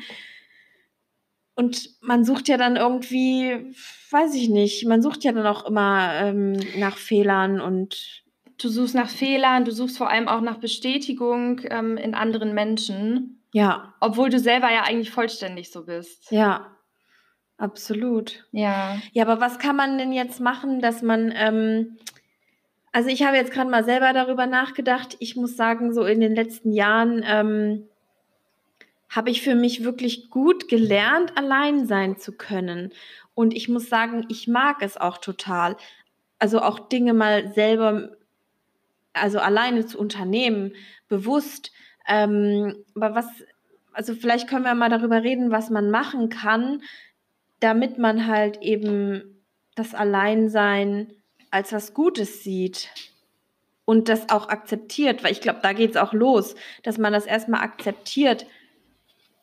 Und 1.56 1.90
man 2.02 2.24
sucht 2.24 2.48
ja 2.48 2.58
dann 2.58 2.76
irgendwie, 2.76 3.74
weiß 4.12 4.36
ich 4.36 4.48
nicht, 4.50 4.86
man 4.86 5.02
sucht 5.02 5.24
ja 5.24 5.32
dann 5.32 5.48
auch 5.48 5.66
immer 5.66 6.14
ähm, 6.22 6.60
nach 6.78 6.98
Fehlern 6.98 7.60
und 7.60 8.24
Du 8.58 8.70
suchst 8.70 8.96
nach 8.96 9.10
Fehlern, 9.10 9.66
du 9.66 9.72
suchst 9.72 9.98
vor 9.98 10.10
allem 10.10 10.28
auch 10.28 10.42
nach 10.42 10.58
Bestätigung 10.58 11.62
ähm, 11.70 11.98
in 11.98 12.16
anderen 12.16 12.54
Menschen. 12.54 13.44
Ja. 13.54 13.94
Obwohl 14.00 14.30
du 14.30 14.40
selber 14.40 14.72
ja 14.72 14.84
eigentlich 14.84 15.12
vollständig 15.12 15.72
so 15.72 15.86
bist. 15.86 16.32
Ja, 16.32 16.76
absolut. 17.58 18.46
Ja. 18.52 19.00
Ja, 19.14 19.26
aber 19.26 19.40
was 19.40 19.60
kann 19.60 19.76
man 19.76 19.98
denn 19.98 20.12
jetzt 20.12 20.40
machen, 20.40 20.82
dass 20.82 21.04
man, 21.04 21.32
ähm, 21.36 21.98
also 22.92 23.10
ich 23.10 23.24
habe 23.24 23.38
jetzt 23.38 23.52
gerade 23.52 23.70
mal 23.70 23.84
selber 23.84 24.12
darüber 24.12 24.48
nachgedacht. 24.48 25.16
Ich 25.20 25.36
muss 25.36 25.56
sagen, 25.56 25.94
so 25.94 26.04
in 26.04 26.20
den 26.20 26.34
letzten 26.34 26.72
Jahren 26.72 27.24
ähm, 27.28 27.88
habe 29.10 29.30
ich 29.30 29.42
für 29.42 29.56
mich 29.56 29.84
wirklich 29.84 30.30
gut 30.30 30.68
gelernt, 30.68 31.38
allein 31.38 31.86
sein 31.86 32.18
zu 32.18 32.32
können. 32.32 32.92
Und 33.36 33.54
ich 33.54 33.70
muss 33.70 33.88
sagen, 33.88 34.26
ich 34.30 34.48
mag 34.48 34.82
es 34.82 34.98
auch 34.98 35.20
total. 35.20 35.78
Also 36.40 36.62
auch 36.62 36.80
Dinge 36.80 37.14
mal 37.14 37.54
selber 37.54 38.17
also 39.22 39.40
alleine 39.40 39.86
zu 39.86 40.00
unternehmen, 40.00 40.74
bewusst. 41.08 41.72
Ähm, 42.08 42.84
aber 42.96 43.16
was, 43.16 43.26
also 43.94 44.14
vielleicht 44.14 44.48
können 44.48 44.66
wir 44.66 44.76
mal 44.76 44.90
darüber 44.90 45.24
reden, 45.24 45.52
was 45.52 45.70
man 45.70 45.90
machen 45.90 46.30
kann, 46.30 46.82
damit 47.60 47.98
man 47.98 48.28
halt 48.28 48.62
eben 48.62 49.44
das 49.76 49.94
Alleinsein 49.94 51.14
als 51.52 51.74
was 51.74 51.94
Gutes 51.94 52.44
sieht 52.44 52.90
und 53.86 54.10
das 54.10 54.30
auch 54.30 54.50
akzeptiert, 54.50 55.24
weil 55.24 55.32
ich 55.32 55.42
glaube, 55.42 55.60
da 55.62 55.74
geht 55.74 55.92
es 55.92 55.98
auch 55.98 56.14
los, 56.14 56.56
dass 56.84 56.98
man 56.98 57.14
das 57.14 57.26
erstmal 57.26 57.62
akzeptiert, 57.62 58.46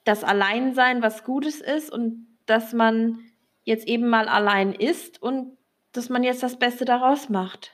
dass 0.04 0.22
Alleinsein 0.22 1.02
was 1.02 1.24
Gutes 1.24 1.60
ist 1.60 1.90
und 1.90 2.26
dass 2.46 2.72
man 2.72 3.18
jetzt 3.64 3.88
eben 3.88 4.08
mal 4.08 4.28
allein 4.28 4.74
ist 4.74 5.22
und 5.22 5.56
dass 5.92 6.10
man 6.10 6.22
jetzt 6.22 6.42
das 6.42 6.58
Beste 6.58 6.84
daraus 6.84 7.28
macht. 7.28 7.73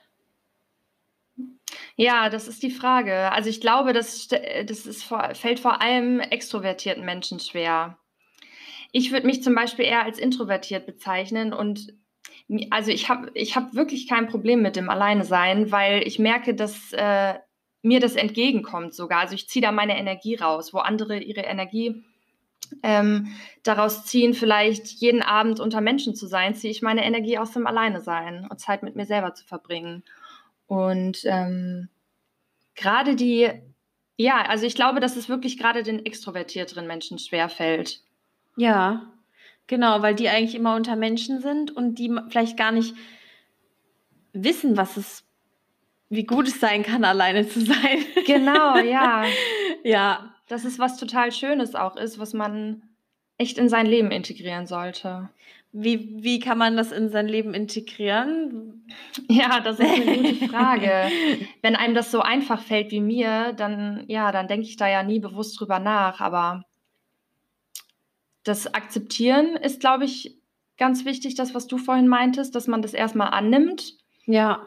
Ja, 2.00 2.30
das 2.30 2.49
ist 2.49 2.62
die 2.62 2.71
Frage. 2.71 3.30
Also 3.30 3.50
ich 3.50 3.61
glaube, 3.61 3.92
das, 3.92 4.26
das 4.28 4.87
ist 4.87 5.04
fällt 5.04 5.61
vor 5.61 5.83
allem 5.83 6.21
extrovertierten 6.21 7.04
Menschen 7.04 7.40
schwer. 7.40 7.99
Ich 8.90 9.12
würde 9.12 9.26
mich 9.26 9.42
zum 9.42 9.54
Beispiel 9.54 9.85
eher 9.85 10.04
als 10.04 10.19
introvertiert 10.19 10.87
bezeichnen 10.87 11.52
und 11.52 11.92
also 12.71 12.90
ich 12.90 13.11
habe 13.11 13.30
ich 13.35 13.54
hab 13.54 13.75
wirklich 13.75 14.09
kein 14.09 14.28
Problem 14.28 14.62
mit 14.62 14.76
dem 14.76 14.88
Alleine-Sein, 14.88 15.73
weil 15.73 16.07
ich 16.07 16.19
merke, 16.19 16.54
dass 16.54 16.90
äh, 16.95 17.35
mir 17.83 18.00
das 18.00 18.16
entgegenkommt 18.16 18.95
sogar. 18.95 19.21
Also 19.21 19.35
ich 19.35 19.50
ziehe 19.50 19.62
da 19.62 19.71
meine 19.71 19.99
Energie 19.99 20.37
raus, 20.37 20.73
wo 20.73 20.78
andere 20.78 21.19
ihre 21.19 21.42
Energie 21.42 22.02
ähm, 22.83 23.28
daraus 23.62 24.07
ziehen, 24.07 24.33
vielleicht 24.33 24.87
jeden 24.87 25.21
Abend 25.21 25.61
unter 25.61 25.83
Menschen 25.83 26.14
zu 26.14 26.26
sein, 26.26 26.54
ziehe 26.54 26.71
ich 26.71 26.80
meine 26.80 27.04
Energie 27.04 27.37
aus 27.37 27.52
dem 27.52 27.66
Alleine-Sein 27.66 28.47
und 28.50 28.59
Zeit 28.59 28.83
mit 28.83 28.97
mir 28.97 29.04
selber 29.04 29.35
zu 29.35 29.45
verbringen. 29.45 30.02
Und 30.71 31.23
ähm, 31.25 31.89
gerade 32.77 33.17
die, 33.17 33.50
ja, 34.17 34.43
also 34.43 34.65
ich 34.65 34.77
glaube, 34.77 35.00
dass 35.00 35.17
es 35.17 35.29
wirklich 35.29 35.59
gerade 35.59 35.83
den 35.83 36.07
extrovertierteren 36.07 36.87
Menschen 36.87 37.19
schwerfällt. 37.19 38.03
Ja, 38.55 39.11
genau, 39.67 40.00
weil 40.03 40.15
die 40.15 40.29
eigentlich 40.29 40.55
immer 40.55 40.77
unter 40.77 40.95
Menschen 40.95 41.41
sind 41.41 41.73
und 41.73 41.99
die 41.99 42.17
vielleicht 42.29 42.57
gar 42.57 42.71
nicht 42.71 42.95
wissen, 44.33 44.77
was 44.77 44.97
es, 44.97 45.25
wie 46.09 46.23
gut 46.23 46.47
es 46.47 46.61
sein 46.61 46.85
kann, 46.85 47.03
alleine 47.03 47.49
zu 47.49 47.62
sein. 47.62 48.05
Genau, 48.25 48.79
ja. 48.79 49.25
ja. 49.83 50.33
Dass 50.47 50.65
es 50.65 50.79
was 50.79 50.99
total 50.99 51.33
Schönes 51.33 51.75
auch 51.75 51.97
ist, 51.97 52.21
was 52.21 52.33
man 52.33 52.83
echt 53.39 53.59
in 53.59 53.69
sein 53.69 53.87
Leben 53.87 54.12
integrieren 54.12 54.69
sollte. 54.69 55.31
Wie, 55.73 56.23
wie 56.23 56.41
kann 56.41 56.59
man 56.59 56.77
das 56.77 56.91
in 56.91 57.11
sein 57.11 57.29
Leben 57.29 57.55
integrieren? 57.55 58.87
Ja, 59.29 59.61
das 59.61 59.79
ist 59.79 59.89
eine 59.89 60.17
gute 60.17 60.35
Frage. 60.49 61.09
Wenn 61.62 61.77
einem 61.77 61.95
das 61.95 62.11
so 62.11 62.21
einfach 62.21 62.61
fällt 62.61 62.91
wie 62.91 63.00
mir, 63.00 63.53
dann 63.53 64.05
ja, 64.09 64.33
dann 64.33 64.49
denke 64.49 64.67
ich 64.67 64.77
da 64.77 64.89
ja 64.89 65.05
nie 65.05 65.21
bewusst 65.21 65.61
drüber 65.61 65.79
nach. 65.79 66.21
Aber 66.21 66.65
das 68.43 68.75
Akzeptieren 68.75 69.57
ist, 69.57 69.81
glaube 69.81 70.05
ich, 70.05 70.41
ganz 70.77 71.05
wichtig, 71.05 71.37
das, 71.37 71.55
was 71.55 71.69
du 71.69 71.79
vorhin 71.79 72.09
meintest, 72.09 72.57
dass 72.57 72.67
man 72.67 72.83
das 72.83 72.95
erstmal 72.95 73.29
annimmt. 73.29 73.93
Ja. 74.27 74.67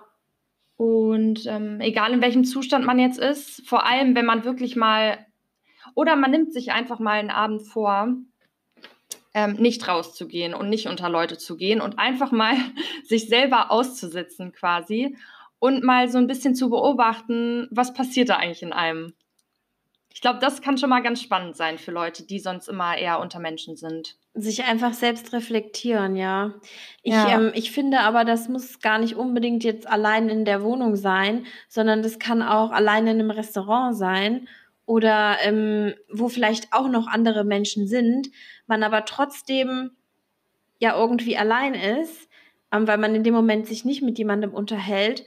Und 0.77 1.45
ähm, 1.47 1.81
egal 1.81 2.13
in 2.13 2.21
welchem 2.21 2.45
Zustand 2.45 2.85
man 2.85 2.99
jetzt 2.99 3.19
ist, 3.19 3.67
vor 3.67 3.85
allem 3.85 4.15
wenn 4.15 4.25
man 4.25 4.45
wirklich 4.45 4.75
mal 4.75 5.25
oder 5.95 6.15
man 6.15 6.31
nimmt 6.31 6.53
sich 6.53 6.71
einfach 6.71 6.99
mal 6.99 7.19
einen 7.19 7.29
Abend 7.29 7.61
vor, 7.63 8.15
ähm, 9.33 9.53
nicht 9.53 9.87
rauszugehen 9.87 10.53
und 10.53 10.69
nicht 10.69 10.87
unter 10.87 11.09
Leute 11.09 11.37
zu 11.37 11.57
gehen 11.57 11.81
und 11.81 11.97
einfach 11.99 12.31
mal 12.31 12.55
sich 13.03 13.27
selber 13.27 13.71
auszusitzen 13.71 14.51
quasi 14.51 15.15
und 15.59 15.83
mal 15.83 16.09
so 16.09 16.17
ein 16.17 16.27
bisschen 16.27 16.55
zu 16.55 16.69
beobachten, 16.69 17.67
was 17.71 17.93
passiert 17.93 18.29
da 18.29 18.35
eigentlich 18.35 18.63
in 18.63 18.73
einem. 18.73 19.13
Ich 20.13 20.21
glaube, 20.21 20.39
das 20.39 20.61
kann 20.61 20.77
schon 20.77 20.91
mal 20.91 21.01
ganz 21.01 21.21
spannend 21.21 21.55
sein 21.55 21.79
für 21.79 21.91
Leute, 21.91 22.23
die 22.23 22.37
sonst 22.37 22.67
immer 22.67 22.97
eher 22.97 23.19
unter 23.19 23.39
Menschen 23.39 23.75
sind. 23.75 24.15
Sich 24.35 24.63
einfach 24.63 24.93
selbst 24.93 25.33
reflektieren, 25.33 26.15
ja. 26.15 26.53
Ich, 27.01 27.13
ja. 27.13 27.35
Ähm, 27.35 27.51
ich 27.55 27.71
finde 27.71 28.01
aber, 28.01 28.23
das 28.25 28.47
muss 28.47 28.79
gar 28.79 28.99
nicht 28.99 29.15
unbedingt 29.15 29.63
jetzt 29.63 29.87
allein 29.87 30.29
in 30.29 30.45
der 30.45 30.61
Wohnung 30.61 30.95
sein, 30.95 31.45
sondern 31.67 32.03
das 32.03 32.19
kann 32.19 32.43
auch 32.43 32.71
allein 32.71 33.07
in 33.07 33.19
einem 33.19 33.31
Restaurant 33.31 33.95
sein 33.97 34.47
oder 34.85 35.37
ähm, 35.43 35.93
wo 36.11 36.27
vielleicht 36.27 36.73
auch 36.73 36.89
noch 36.89 37.07
andere 37.07 37.43
Menschen 37.43 37.87
sind, 37.87 38.29
man 38.67 38.83
aber 38.83 39.05
trotzdem 39.05 39.91
ja 40.79 40.97
irgendwie 40.97 41.37
allein 41.37 41.73
ist, 41.73 42.29
ähm, 42.71 42.87
weil 42.87 42.97
man 42.97 43.15
in 43.15 43.23
dem 43.23 43.33
Moment 43.33 43.67
sich 43.67 43.85
nicht 43.85 44.01
mit 44.01 44.17
jemandem 44.17 44.53
unterhält. 44.53 45.25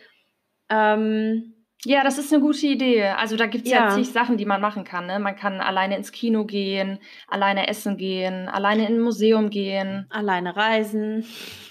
Ähm, 0.69 1.55
ja, 1.85 2.03
das 2.03 2.19
ist 2.19 2.33
eine 2.33 2.43
gute 2.43 2.67
Idee. 2.67 3.05
Also 3.05 3.37
da 3.37 3.47
gibt 3.47 3.67
es 3.67 3.73
ja. 3.73 3.89
ja 3.89 3.95
zig 3.95 4.11
Sachen, 4.11 4.37
die 4.37 4.47
man 4.47 4.61
machen 4.61 4.85
kann. 4.85 5.07
Ne? 5.07 5.19
Man 5.21 5.37
kann 5.37 5.61
alleine 5.61 5.97
ins 5.97 6.11
Kino 6.11 6.45
gehen, 6.45 6.99
alleine 7.29 7.69
essen 7.69 7.97
gehen, 7.97 8.49
alleine 8.49 8.89
in 8.89 8.97
ein 8.97 9.01
Museum 9.01 9.51
gehen. 9.51 10.07
Alleine 10.11 10.57
reisen. 10.57 11.25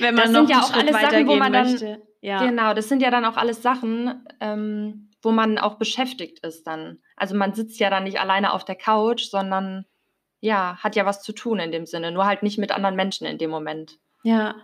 Wenn 0.00 0.14
man 0.14 0.24
das 0.24 0.32
noch 0.32 0.46
sind 0.46 0.50
ja 0.50 0.60
auch 0.62 0.72
alles 0.72 1.00
Sachen, 1.00 1.28
wo 1.28 1.36
man 1.36 1.52
dann. 1.52 1.98
Ja. 2.22 2.44
Genau, 2.44 2.72
das 2.72 2.88
sind 2.88 3.02
ja 3.02 3.10
dann 3.10 3.26
auch 3.26 3.36
alles 3.36 3.62
Sachen, 3.62 4.26
ähm, 4.40 5.10
wo 5.22 5.30
man 5.30 5.58
auch 5.58 5.74
beschäftigt 5.74 6.44
ist 6.44 6.66
dann. 6.66 6.98
Also 7.16 7.36
man 7.36 7.52
sitzt 7.52 7.78
ja 7.78 7.90
dann 7.90 8.04
nicht 8.04 8.18
alleine 8.18 8.52
auf 8.52 8.64
der 8.64 8.76
Couch, 8.76 9.24
sondern 9.28 9.84
ja, 10.44 10.76
hat 10.76 10.94
ja 10.94 11.06
was 11.06 11.22
zu 11.22 11.32
tun 11.32 11.58
in 11.58 11.72
dem 11.72 11.86
Sinne, 11.86 12.12
nur 12.12 12.26
halt 12.26 12.42
nicht 12.42 12.58
mit 12.58 12.70
anderen 12.70 12.96
Menschen 12.96 13.26
in 13.26 13.38
dem 13.38 13.48
Moment. 13.48 13.98
Ja. 14.24 14.54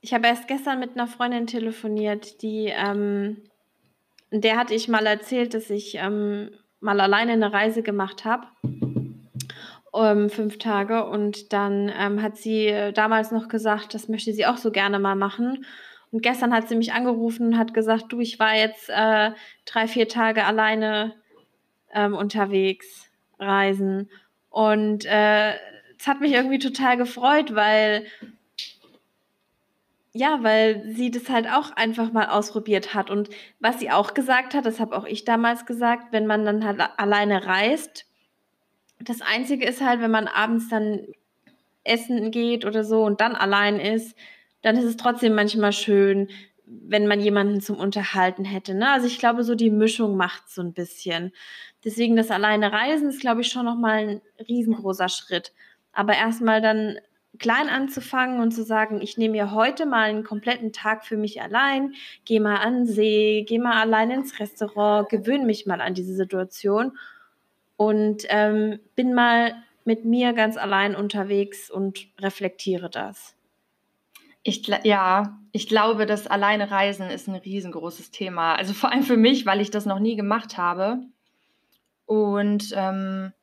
Ich 0.00 0.14
habe 0.14 0.28
erst 0.28 0.46
gestern 0.46 0.78
mit 0.78 0.92
einer 0.92 1.08
Freundin 1.08 1.48
telefoniert, 1.48 2.42
die, 2.42 2.72
ähm, 2.72 3.38
der 4.30 4.56
hatte 4.56 4.72
ich 4.72 4.86
mal 4.86 5.04
erzählt, 5.04 5.52
dass 5.52 5.68
ich 5.68 5.96
ähm, 5.96 6.50
mal 6.78 7.00
alleine 7.00 7.32
eine 7.32 7.52
Reise 7.52 7.82
gemacht 7.82 8.24
habe. 8.24 8.46
Um, 9.90 10.28
fünf 10.28 10.58
Tage 10.58 11.06
und 11.06 11.52
dann 11.52 11.90
ähm, 11.98 12.22
hat 12.22 12.36
sie 12.36 12.66
äh, 12.66 12.92
damals 12.92 13.32
noch 13.32 13.48
gesagt, 13.48 13.94
das 13.94 14.08
möchte 14.08 14.32
sie 14.32 14.46
auch 14.46 14.58
so 14.58 14.70
gerne 14.70 15.00
mal 15.00 15.16
machen. 15.16 15.64
Und 16.12 16.22
gestern 16.22 16.54
hat 16.54 16.68
sie 16.68 16.76
mich 16.76 16.92
angerufen 16.92 17.48
und 17.48 17.58
hat 17.58 17.74
gesagt, 17.74 18.04
du, 18.10 18.20
ich 18.20 18.38
war 18.38 18.54
jetzt 18.54 18.90
äh, 18.90 19.32
drei, 19.64 19.88
vier 19.88 20.06
Tage 20.06 20.44
alleine 20.44 21.14
ähm, 21.92 22.14
unterwegs, 22.14 23.07
reisen. 23.38 24.10
Und 24.50 25.04
äh, 25.04 25.54
es 25.98 26.06
hat 26.06 26.20
mich 26.20 26.32
irgendwie 26.32 26.58
total 26.58 26.96
gefreut, 26.96 27.54
weil 27.54 28.06
ja, 30.12 30.42
weil 30.42 30.82
sie 30.94 31.10
das 31.10 31.28
halt 31.28 31.46
auch 31.46 31.70
einfach 31.76 32.12
mal 32.12 32.26
ausprobiert 32.26 32.94
hat. 32.94 33.10
Und 33.10 33.30
was 33.60 33.78
sie 33.78 33.90
auch 33.90 34.14
gesagt 34.14 34.54
hat, 34.54 34.66
das 34.66 34.80
habe 34.80 34.96
auch 34.96 35.04
ich 35.04 35.24
damals 35.24 35.66
gesagt, 35.66 36.12
wenn 36.12 36.26
man 36.26 36.44
dann 36.44 36.64
halt 36.64 36.80
alleine 36.96 37.46
reist, 37.46 38.06
das 39.00 39.20
Einzige 39.20 39.64
ist 39.64 39.80
halt, 39.80 40.00
wenn 40.00 40.10
man 40.10 40.26
abends 40.26 40.68
dann 40.68 41.06
essen 41.84 42.30
geht 42.30 42.64
oder 42.64 42.84
so 42.84 43.04
und 43.04 43.20
dann 43.20 43.36
allein 43.36 43.78
ist, 43.78 44.16
dann 44.62 44.76
ist 44.76 44.84
es 44.84 44.96
trotzdem 44.96 45.34
manchmal 45.34 45.72
schön, 45.72 46.28
wenn 46.66 47.06
man 47.06 47.20
jemanden 47.20 47.60
zum 47.60 47.76
Unterhalten 47.76 48.44
hätte. 48.44 48.74
Ne? 48.74 48.90
Also 48.90 49.06
ich 49.06 49.18
glaube, 49.18 49.44
so 49.44 49.54
die 49.54 49.70
Mischung 49.70 50.16
macht 50.16 50.50
so 50.50 50.62
ein 50.62 50.72
bisschen. 50.72 51.32
Deswegen 51.84 52.16
das 52.16 52.30
alleine 52.30 52.72
Reisen 52.72 53.08
ist, 53.08 53.20
glaube 53.20 53.42
ich, 53.42 53.48
schon 53.48 53.64
nochmal 53.64 54.08
ein 54.08 54.20
riesengroßer 54.48 55.08
Schritt. 55.08 55.52
Aber 55.92 56.14
erstmal 56.14 56.60
dann 56.60 56.98
klein 57.38 57.68
anzufangen 57.68 58.40
und 58.40 58.52
zu 58.52 58.64
sagen, 58.64 59.00
ich 59.00 59.16
nehme 59.16 59.32
mir 59.32 59.52
heute 59.52 59.86
mal 59.86 60.08
einen 60.08 60.24
kompletten 60.24 60.72
Tag 60.72 61.04
für 61.04 61.16
mich 61.16 61.40
allein, 61.40 61.94
gehe 62.24 62.40
mal 62.40 62.56
an 62.56 62.74
den 62.74 62.86
See, 62.86 63.44
gehe 63.46 63.60
mal 63.60 63.80
allein 63.80 64.10
ins 64.10 64.40
Restaurant, 64.40 65.08
gewöhne 65.08 65.44
mich 65.44 65.66
mal 65.66 65.80
an 65.80 65.94
diese 65.94 66.14
Situation 66.14 66.98
und 67.76 68.24
ähm, 68.28 68.80
bin 68.96 69.14
mal 69.14 69.54
mit 69.84 70.04
mir 70.04 70.32
ganz 70.32 70.56
allein 70.56 70.96
unterwegs 70.96 71.70
und 71.70 72.08
reflektiere 72.20 72.90
das. 72.90 73.34
Ich, 74.42 74.66
ja, 74.84 75.38
ich 75.52 75.68
glaube, 75.68 76.06
das 76.06 76.26
alleine 76.26 76.70
Reisen 76.70 77.08
ist 77.10 77.28
ein 77.28 77.34
riesengroßes 77.34 78.10
Thema. 78.10 78.54
Also 78.54 78.72
vor 78.72 78.90
allem 78.90 79.02
für 79.02 79.16
mich, 79.16 79.46
weil 79.46 79.60
ich 79.60 79.70
das 79.70 79.86
noch 79.86 79.98
nie 79.98 80.16
gemacht 80.16 80.56
habe. 80.56 81.00
Und 82.08 82.72
ähm, 82.74 83.34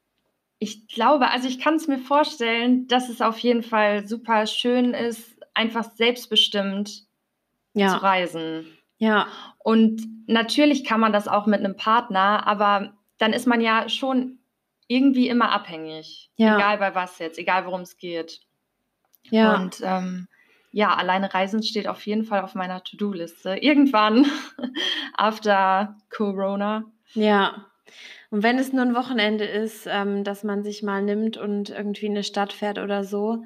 ich 0.58 0.88
glaube, 0.88 1.30
also 1.30 1.48
ich 1.48 1.60
kann 1.60 1.76
es 1.76 1.88
mir 1.88 2.00
vorstellen, 2.00 2.88
dass 2.88 3.10
es 3.10 3.22
auf 3.22 3.38
jeden 3.38 3.62
Fall 3.62 4.08
super 4.08 4.48
schön 4.48 4.96
ist, 4.96 5.38
einfach 5.54 5.84
selbstbestimmt 5.94 7.04
ja. 7.74 7.90
zu 7.90 8.02
reisen. 8.02 8.66
Ja. 8.98 9.28
Und 9.60 10.02
natürlich 10.26 10.84
kann 10.84 11.00
man 11.00 11.14
das 11.14 11.28
auch 11.28 11.46
mit 11.46 11.60
einem 11.60 11.78
Partner, 11.78 12.48
aber 12.48 12.94
dann 13.20 13.34
ist 13.34 13.46
man 13.46 13.62
ja 13.62 13.88
schon 13.88 14.40
irgendwie 14.88 15.30
immer 15.30 15.52
abhängig. 15.52 16.32
Ja. 16.36 16.56
Egal 16.56 16.80
bei 16.80 16.96
was 16.96 17.20
jetzt, 17.20 17.38
egal 17.38 17.68
worum 17.68 17.82
es 17.82 17.98
geht. 17.98 18.42
Ja. 19.30 19.54
Und 19.58 19.80
ähm, 19.84 20.28
ja, 20.72 20.96
alleine 20.96 21.32
reisen 21.32 21.62
steht 21.62 21.88
auf 21.88 22.04
jeden 22.08 22.24
Fall 22.26 22.42
auf 22.42 22.56
meiner 22.56 22.84
To-Do-Liste. 22.84 23.58
Irgendwann 23.58 24.26
after 25.14 25.98
Corona. 26.10 26.86
Ja. 27.14 27.68
Und 28.32 28.44
wenn 28.44 28.58
es 28.58 28.74
nur 28.74 28.84
ein 28.84 28.96
Wochenende 28.96 29.46
ist, 29.46 29.88
ähm, 29.90 30.24
dass 30.24 30.44
man 30.44 30.64
sich 30.64 30.84
mal 30.84 31.02
nimmt 31.02 31.38
und 31.38 31.70
irgendwie 31.70 32.08
in 32.08 32.14
eine 32.14 32.24
Stadt 32.24 32.54
fährt 32.54 32.80
oder 32.80 33.04
so. 33.04 33.44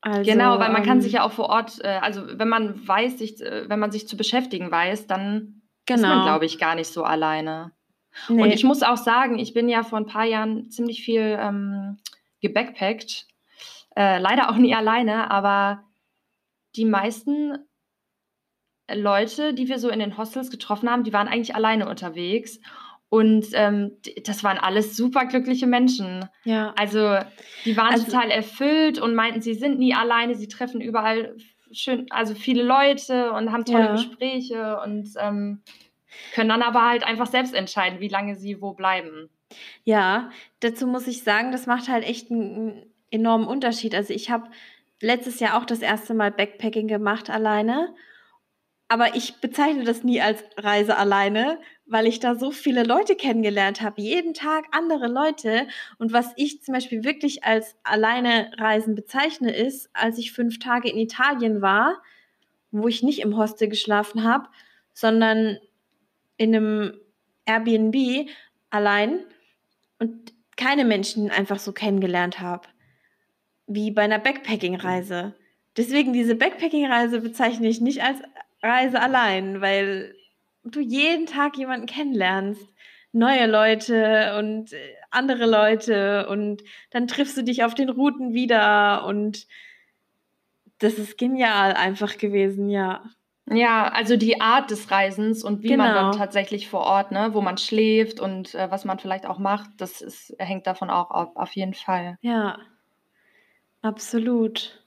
Also, 0.00 0.30
genau, 0.30 0.58
weil 0.60 0.70
man 0.70 0.82
ähm, 0.82 0.88
kann 0.88 1.00
sich 1.00 1.12
ja 1.12 1.24
auch 1.24 1.32
vor 1.32 1.48
Ort, 1.48 1.78
äh, 1.82 1.98
also 2.00 2.22
wenn 2.38 2.48
man 2.48 2.86
weiß, 2.86 3.18
sich, 3.18 3.40
äh, 3.40 3.68
wenn 3.68 3.80
man 3.80 3.90
sich 3.90 4.06
zu 4.06 4.16
beschäftigen 4.16 4.70
weiß, 4.70 5.06
dann 5.06 5.62
genau. 5.86 5.96
ist 5.96 6.02
man, 6.02 6.10
genau. 6.12 6.24
glaube 6.24 6.46
ich, 6.46 6.58
gar 6.58 6.74
nicht 6.76 6.92
so 6.92 7.02
alleine. 7.02 7.72
Nee. 8.28 8.42
Und 8.42 8.50
ich 8.50 8.64
muss 8.64 8.82
auch 8.82 8.96
sagen, 8.96 9.38
ich 9.38 9.54
bin 9.54 9.68
ja 9.68 9.82
vor 9.82 9.98
ein 9.98 10.06
paar 10.06 10.24
Jahren 10.24 10.70
ziemlich 10.70 11.02
viel 11.02 11.36
ähm, 11.40 11.98
gebackpackt. 12.40 13.26
Äh, 13.96 14.18
leider 14.18 14.50
auch 14.50 14.56
nie 14.56 14.74
alleine, 14.74 15.30
aber 15.30 15.84
die 16.76 16.84
meisten 16.84 17.58
Leute, 18.92 19.52
die 19.52 19.68
wir 19.68 19.78
so 19.78 19.88
in 19.90 19.98
den 19.98 20.16
Hostels 20.16 20.50
getroffen 20.50 20.90
haben, 20.90 21.04
die 21.04 21.12
waren 21.12 21.28
eigentlich 21.28 21.54
alleine 21.54 21.88
unterwegs. 21.88 22.60
Und 23.10 23.46
ähm, 23.54 23.92
das 24.24 24.44
waren 24.44 24.58
alles 24.58 24.96
super 24.96 25.24
glückliche 25.24 25.66
Menschen. 25.66 26.28
Ja. 26.44 26.74
Also 26.76 27.18
die 27.64 27.76
waren 27.76 27.92
also, 27.92 28.04
total 28.04 28.30
erfüllt 28.30 29.00
und 29.00 29.14
meinten, 29.14 29.40
sie 29.40 29.54
sind 29.54 29.78
nie 29.78 29.94
alleine, 29.94 30.34
sie 30.34 30.48
treffen 30.48 30.80
überall 30.80 31.34
schön, 31.72 32.06
also 32.10 32.34
viele 32.34 32.62
Leute 32.62 33.32
und 33.32 33.52
haben 33.52 33.64
tolle 33.64 33.86
ja. 33.86 33.92
Gespräche 33.92 34.80
und 34.84 35.08
ähm, 35.18 35.62
können 36.34 36.48
dann 36.50 36.62
aber 36.62 36.86
halt 36.86 37.04
einfach 37.04 37.26
selbst 37.26 37.54
entscheiden, 37.54 38.00
wie 38.00 38.08
lange 38.08 38.36
sie 38.36 38.60
wo 38.60 38.72
bleiben. 38.72 39.30
Ja, 39.84 40.30
dazu 40.60 40.86
muss 40.86 41.06
ich 41.06 41.22
sagen, 41.22 41.52
das 41.52 41.66
macht 41.66 41.88
halt 41.88 42.04
echt 42.04 42.30
einen 42.30 42.84
enormen 43.10 43.46
Unterschied. 43.46 43.94
Also 43.94 44.12
ich 44.12 44.30
habe 44.30 44.50
letztes 45.00 45.40
Jahr 45.40 45.56
auch 45.56 45.64
das 45.64 45.80
erste 45.80 46.14
Mal 46.14 46.30
Backpacking 46.30 46.88
gemacht 46.88 47.30
alleine. 47.30 47.94
Aber 48.88 49.14
ich 49.14 49.36
bezeichne 49.36 49.84
das 49.84 50.02
nie 50.02 50.20
als 50.20 50.42
Reise 50.56 50.96
alleine, 50.96 51.60
weil 51.84 52.06
ich 52.06 52.20
da 52.20 52.34
so 52.34 52.50
viele 52.50 52.84
Leute 52.84 53.16
kennengelernt 53.16 53.82
habe. 53.82 54.00
Jeden 54.00 54.32
Tag 54.32 54.64
andere 54.72 55.08
Leute. 55.08 55.68
Und 55.98 56.12
was 56.12 56.32
ich 56.36 56.62
zum 56.62 56.72
Beispiel 56.72 57.04
wirklich 57.04 57.44
als 57.44 57.76
alleine 57.82 58.50
Reisen 58.56 58.94
bezeichne, 58.94 59.54
ist, 59.54 59.90
als 59.92 60.16
ich 60.16 60.32
fünf 60.32 60.58
Tage 60.58 60.88
in 60.88 60.98
Italien 60.98 61.60
war, 61.60 62.02
wo 62.70 62.88
ich 62.88 63.02
nicht 63.02 63.20
im 63.20 63.36
Hostel 63.36 63.68
geschlafen 63.68 64.24
habe, 64.24 64.48
sondern 64.94 65.58
in 66.38 66.54
einem 66.54 67.00
Airbnb 67.44 68.30
allein 68.70 69.20
und 69.98 70.32
keine 70.56 70.84
Menschen 70.84 71.30
einfach 71.30 71.58
so 71.58 71.72
kennengelernt 71.72 72.40
habe 72.40 72.68
wie 73.68 73.90
bei 73.90 74.02
einer 74.02 74.18
Backpacking-Reise. 74.18 75.34
Deswegen 75.76 76.12
diese 76.12 76.34
Backpacking-Reise 76.34 77.20
bezeichne 77.20 77.68
ich 77.68 77.80
nicht 77.80 78.02
als 78.02 78.18
Reise 78.62 79.00
allein, 79.00 79.60
weil 79.60 80.14
du 80.64 80.80
jeden 80.80 81.26
Tag 81.26 81.56
jemanden 81.56 81.86
kennenlernst. 81.86 82.68
Neue 83.12 83.46
Leute 83.46 84.36
und 84.38 84.72
äh, 84.72 84.94
andere 85.10 85.46
Leute 85.46 86.28
und 86.28 86.62
dann 86.90 87.06
triffst 87.06 87.38
du 87.38 87.42
dich 87.42 87.64
auf 87.64 87.74
den 87.74 87.88
Routen 87.88 88.34
wieder 88.34 89.06
und 89.06 89.46
das 90.78 90.98
ist 90.98 91.16
genial 91.16 91.72
einfach 91.72 92.18
gewesen, 92.18 92.68
ja. 92.68 93.02
Ja, 93.50 93.88
also 93.88 94.16
die 94.16 94.42
Art 94.42 94.70
des 94.70 94.90
Reisens 94.90 95.42
und 95.42 95.62
wie 95.62 95.68
genau. 95.68 95.84
man 95.84 95.94
dann 95.94 96.10
genau. 96.10 96.22
tatsächlich 96.22 96.68
vor 96.68 96.80
Ort, 96.80 97.12
ne, 97.12 97.30
wo 97.32 97.40
man 97.40 97.56
schläft 97.56 98.20
und 98.20 98.54
äh, 98.54 98.70
was 98.70 98.84
man 98.84 98.98
vielleicht 98.98 99.24
auch 99.24 99.38
macht, 99.38 99.70
das 99.78 100.02
ist, 100.02 100.34
hängt 100.38 100.66
davon 100.66 100.90
auch 100.90 101.10
ab, 101.10 101.32
auf 101.36 101.56
jeden 101.56 101.72
Fall. 101.74 102.18
Ja. 102.20 102.58
Absolut. 103.80 104.84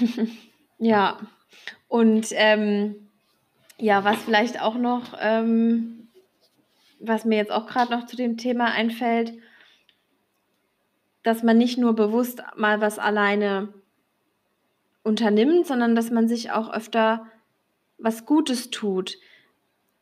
ja, 0.78 1.18
und 1.88 2.28
ähm, 2.32 3.08
ja, 3.78 4.04
was 4.04 4.22
vielleicht 4.22 4.60
auch 4.60 4.76
noch, 4.76 5.16
ähm, 5.20 6.08
was 7.00 7.24
mir 7.24 7.36
jetzt 7.36 7.52
auch 7.52 7.66
gerade 7.66 7.92
noch 7.92 8.06
zu 8.06 8.16
dem 8.16 8.36
Thema 8.36 8.66
einfällt, 8.66 9.32
dass 11.22 11.42
man 11.42 11.58
nicht 11.58 11.78
nur 11.78 11.94
bewusst 11.94 12.42
mal 12.56 12.80
was 12.80 12.98
alleine 12.98 13.72
unternimmt, 15.02 15.66
sondern 15.66 15.94
dass 15.94 16.10
man 16.10 16.28
sich 16.28 16.50
auch 16.50 16.72
öfter 16.72 17.26
was 17.98 18.26
Gutes 18.26 18.70
tut 18.70 19.16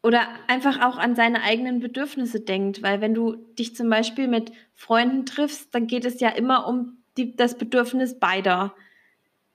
oder 0.02 0.28
einfach 0.46 0.80
auch 0.80 0.98
an 0.98 1.16
seine 1.16 1.42
eigenen 1.42 1.80
Bedürfnisse 1.80 2.40
denkt, 2.40 2.82
weil 2.82 3.00
wenn 3.00 3.14
du 3.14 3.34
dich 3.58 3.74
zum 3.74 3.90
Beispiel 3.90 4.28
mit 4.28 4.52
Freunden 4.74 5.26
triffst, 5.26 5.74
dann 5.74 5.86
geht 5.86 6.04
es 6.04 6.20
ja 6.20 6.28
immer 6.28 6.66
um 6.66 6.98
die, 7.16 7.34
das 7.34 7.58
Bedürfnis 7.58 8.18
beider. 8.18 8.74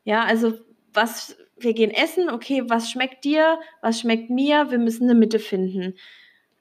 Ja, 0.04 0.24
also 0.24 0.54
was, 0.94 1.38
wir 1.58 1.74
gehen 1.74 1.92
essen, 1.92 2.30
okay, 2.30 2.64
was 2.68 2.90
schmeckt 2.90 3.24
dir, 3.24 3.60
was 3.82 4.00
schmeckt 4.00 4.30
mir, 4.30 4.72
wir 4.72 4.80
müssen 4.80 5.04
eine 5.04 5.18
Mitte 5.18 5.40
finden. 5.40 5.96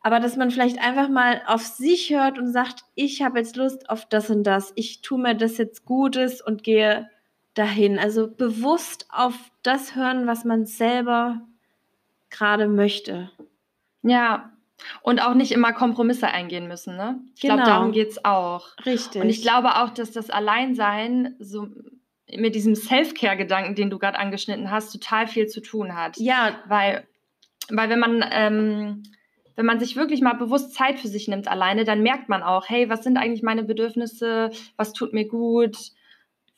Aber 0.03 0.19
dass 0.19 0.37
man 0.37 0.51
vielleicht 0.51 0.81
einfach 0.81 1.09
mal 1.09 1.43
auf 1.47 1.63
sich 1.63 2.11
hört 2.11 2.39
und 2.39 2.51
sagt, 2.53 2.85
ich 2.95 3.23
habe 3.23 3.39
jetzt 3.39 3.57
Lust 3.57 3.91
auf 3.91 4.09
das 4.09 4.31
und 4.31 4.45
das, 4.45 4.73
ich 4.75 5.03
tue 5.03 5.19
mir 5.19 5.35
das 5.35 5.59
jetzt 5.59 5.85
Gutes 5.85 6.41
und 6.41 6.63
gehe 6.63 7.11
dahin. 7.55 7.99
Also 7.99 8.29
bewusst 8.29 9.07
auf 9.11 9.35
das 9.63 9.95
hören, 9.97 10.27
was 10.27 10.45
man 10.45 10.65
selber 10.65 11.43
gerade 12.31 12.67
möchte. 12.69 13.31
Ja, 14.03 14.53
und 15.03 15.21
auch 15.21 15.35
nicht 15.35 15.53
immer 15.53 15.75
Kompromisse 15.75 16.29
eingehen 16.29 16.67
müssen, 16.69 16.97
ne? 16.97 17.21
Ich 17.35 17.43
genau. 17.43 17.57
glaube, 17.57 17.71
darum 17.71 17.93
geht 17.93 18.11
es 18.11 18.25
auch. 18.25 18.69
Richtig. 18.87 19.21
Und 19.21 19.29
ich 19.29 19.43
glaube 19.43 19.77
auch, 19.77 19.91
dass 19.91 20.11
das 20.11 20.31
Alleinsein 20.31 21.35
so 21.39 21.69
mit 22.37 22.55
diesem 22.55 22.75
Self-Care-Gedanken, 22.75 23.75
den 23.75 23.91
du 23.91 23.99
gerade 23.99 24.19
angeschnitten 24.19 24.71
hast, 24.71 24.93
total 24.93 25.27
viel 25.27 25.47
zu 25.47 25.61
tun 25.61 25.97
hat. 25.97 26.17
Ja. 26.19 26.61
Weil, 26.67 27.07
weil 27.69 27.89
wenn 27.89 27.99
man, 27.99 28.25
ähm, 28.31 29.03
wenn 29.57 29.67
man 29.67 29.81
sich 29.81 29.97
wirklich 29.97 30.21
mal 30.21 30.35
bewusst 30.35 30.75
Zeit 30.75 30.99
für 30.99 31.09
sich 31.09 31.29
nimmt 31.29 31.49
alleine, 31.49 31.85
dann 31.85 32.03
merkt 32.03 32.29
man 32.29 32.43
auch, 32.43 32.69
hey, 32.69 32.89
was 32.89 33.05
sind 33.05 33.17
eigentlich 33.17 33.43
meine 33.43 33.63
Bedürfnisse? 33.63 34.51
Was 34.77 34.93
tut 34.93 35.13
mir 35.13 35.27
gut? 35.27 35.77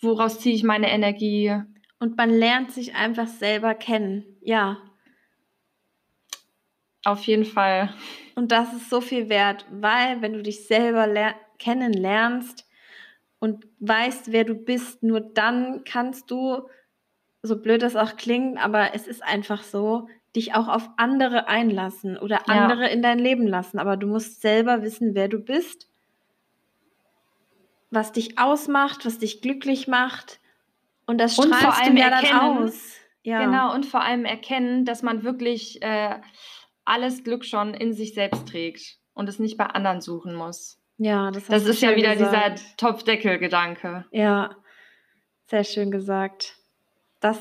Woraus 0.01 0.41
ziehe 0.41 0.55
ich 0.55 0.65
meine 0.65 0.91
Energie? 0.91 1.55
Und 1.99 2.17
man 2.17 2.31
lernt 2.31 2.73
sich 2.73 2.95
einfach 2.95 3.29
selber 3.29 3.75
kennen. 3.75 4.25
Ja. 4.41 4.79
Auf 7.05 7.25
jeden 7.25 7.45
Fall. 7.45 7.93
Und 8.35 8.53
das 8.53 8.73
ist 8.73 8.91
so 8.91 9.01
viel 9.01 9.29
wert, 9.29 9.67
weil 9.71 10.23
wenn 10.23 10.33
du 10.33 10.43
dich 10.43 10.67
selber 10.67 11.35
kennenlernst, 11.59 12.67
und 13.43 13.67
weißt, 13.81 14.31
wer 14.31 14.45
du 14.45 14.55
bist, 14.55 15.03
nur 15.03 15.19
dann 15.19 15.83
kannst 15.83 16.31
du, 16.31 16.69
so 17.43 17.61
blöd 17.61 17.83
das 17.83 17.97
auch 17.97 18.15
klingt, 18.15 18.57
aber 18.57 18.95
es 18.95 19.09
ist 19.09 19.21
einfach 19.21 19.65
so, 19.65 20.07
dich 20.37 20.55
auch 20.55 20.69
auf 20.69 20.89
andere 20.97 21.49
einlassen 21.49 22.17
oder 22.17 22.49
andere 22.49 22.83
ja. 22.83 22.91
in 22.91 23.03
dein 23.03 23.19
Leben 23.19 23.49
lassen. 23.49 23.81
Aber 23.81 23.97
du 23.97 24.07
musst 24.07 24.43
selber 24.43 24.83
wissen, 24.83 25.17
wer 25.17 25.27
du 25.27 25.41
bist, 25.41 25.89
was 27.91 28.13
dich 28.13 28.39
ausmacht, 28.39 29.05
was 29.05 29.19
dich 29.19 29.43
glücklich 29.43 29.89
macht. 29.89 30.39
Und 31.07 31.19
das 31.19 31.35
strahlst 31.35 31.53
und 31.53 31.61
vor 31.61 31.83
allem 31.83 31.97
du 31.97 32.01
ja 32.01 32.11
dann 32.11 32.41
aus. 32.41 32.95
Ja. 33.25 33.45
Genau, 33.45 33.75
und 33.75 33.87
vor 33.87 34.03
allem 34.03 34.25
erkennen, 34.25 34.85
dass 34.85 35.03
man 35.03 35.25
wirklich 35.25 35.83
äh, 35.83 36.21
alles 36.85 37.25
Glück 37.25 37.45
schon 37.45 37.75
in 37.75 37.93
sich 37.93 38.15
selbst 38.15 38.47
trägt 38.47 38.99
und 39.15 39.29
es 39.29 39.41
nicht 39.41 39.57
bei 39.57 39.67
anderen 39.67 40.01
suchen 40.01 40.37
muss. 40.37 40.79
Ja, 41.03 41.33
das, 41.33 41.47
das 41.47 41.67
ist 41.67 41.83
ja 41.83 41.97
wieder 41.97 42.15
gesagt. 42.15 42.61
dieser 42.61 42.77
Topfdeckel-Gedanke. 42.77 44.05
Ja, 44.13 44.55
sehr 45.47 45.65
schön 45.65 45.91
gesagt. 45.91 46.55
Das 47.19 47.39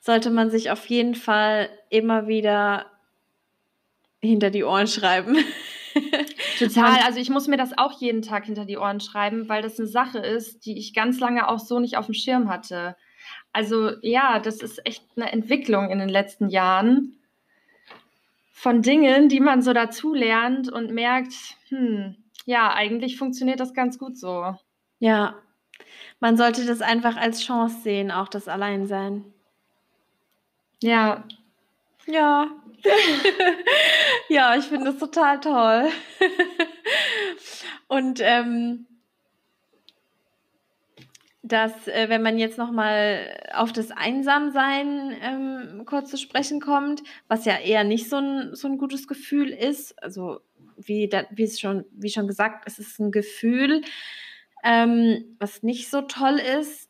sollte 0.00 0.30
man 0.30 0.50
sich 0.50 0.72
auf 0.72 0.86
jeden 0.86 1.14
Fall 1.14 1.70
immer 1.88 2.26
wieder 2.26 2.86
hinter 4.20 4.50
die 4.50 4.64
Ohren 4.64 4.88
schreiben. 4.88 5.36
Total. 6.58 6.98
Also 7.04 7.20
ich 7.20 7.30
muss 7.30 7.46
mir 7.46 7.56
das 7.56 7.78
auch 7.78 8.00
jeden 8.00 8.22
Tag 8.22 8.46
hinter 8.46 8.64
die 8.64 8.76
Ohren 8.76 8.98
schreiben, 8.98 9.48
weil 9.48 9.62
das 9.62 9.78
eine 9.78 9.86
Sache 9.86 10.18
ist, 10.18 10.66
die 10.66 10.76
ich 10.76 10.92
ganz 10.92 11.20
lange 11.20 11.48
auch 11.48 11.60
so 11.60 11.78
nicht 11.78 11.96
auf 11.96 12.06
dem 12.06 12.14
Schirm 12.14 12.48
hatte. 12.48 12.96
Also 13.52 13.92
ja, 14.02 14.40
das 14.40 14.62
ist 14.62 14.84
echt 14.84 15.04
eine 15.14 15.30
Entwicklung 15.30 15.90
in 15.90 16.00
den 16.00 16.08
letzten 16.08 16.48
Jahren 16.48 17.16
von 18.52 18.82
Dingen, 18.82 19.28
die 19.28 19.40
man 19.40 19.62
so 19.62 19.72
dazulernt 19.72 20.70
und 20.72 20.90
merkt, 20.90 21.34
hm, 21.68 22.16
ja, 22.46 22.72
eigentlich 22.72 23.16
funktioniert 23.16 23.60
das 23.60 23.74
ganz 23.74 23.98
gut 23.98 24.18
so. 24.18 24.56
Ja, 24.98 25.36
man 26.20 26.36
sollte 26.36 26.66
das 26.66 26.82
einfach 26.82 27.16
als 27.16 27.42
Chance 27.42 27.80
sehen, 27.82 28.10
auch 28.10 28.28
das 28.28 28.48
Alleinsein. 28.48 29.24
Ja. 30.82 31.24
Ja. 32.06 32.48
ja, 34.28 34.56
ich 34.56 34.64
finde 34.64 34.92
das 34.92 34.98
total 34.98 35.40
toll. 35.40 35.88
Und 37.88 38.20
ähm, 38.22 38.86
dass, 41.42 41.88
äh, 41.88 42.08
wenn 42.08 42.22
man 42.22 42.38
jetzt 42.38 42.58
nochmal 42.58 43.38
auf 43.52 43.72
das 43.72 43.90
Einsamsein 43.90 45.16
ähm, 45.20 45.82
kurz 45.86 46.10
zu 46.10 46.16
sprechen 46.16 46.60
kommt, 46.60 47.02
was 47.28 47.44
ja 47.44 47.58
eher 47.58 47.84
nicht 47.84 48.08
so 48.08 48.16
ein, 48.16 48.54
so 48.54 48.68
ein 48.68 48.78
gutes 48.78 49.08
Gefühl 49.08 49.50
ist, 49.50 50.00
also 50.02 50.40
wie, 50.86 51.08
da, 51.08 51.24
wie 51.30 51.44
es 51.44 51.60
schon, 51.60 51.84
wie 51.92 52.10
schon 52.10 52.26
gesagt, 52.26 52.64
es 52.66 52.78
ist 52.78 52.98
ein 52.98 53.10
Gefühl, 53.10 53.82
ähm, 54.62 55.36
was 55.38 55.62
nicht 55.62 55.90
so 55.90 56.02
toll 56.02 56.38
ist. 56.38 56.88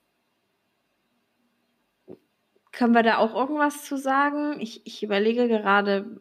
Können 2.72 2.94
wir 2.94 3.02
da 3.02 3.18
auch 3.18 3.34
irgendwas 3.34 3.84
zu 3.84 3.96
sagen? 3.96 4.60
Ich, 4.60 4.86
ich 4.86 5.02
überlege 5.02 5.48
gerade, 5.48 6.20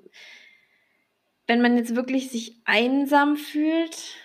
wenn 1.48 1.62
man 1.62 1.78
jetzt 1.78 1.96
wirklich 1.96 2.30
sich 2.30 2.58
einsam 2.66 3.38
fühlt, 3.38 4.16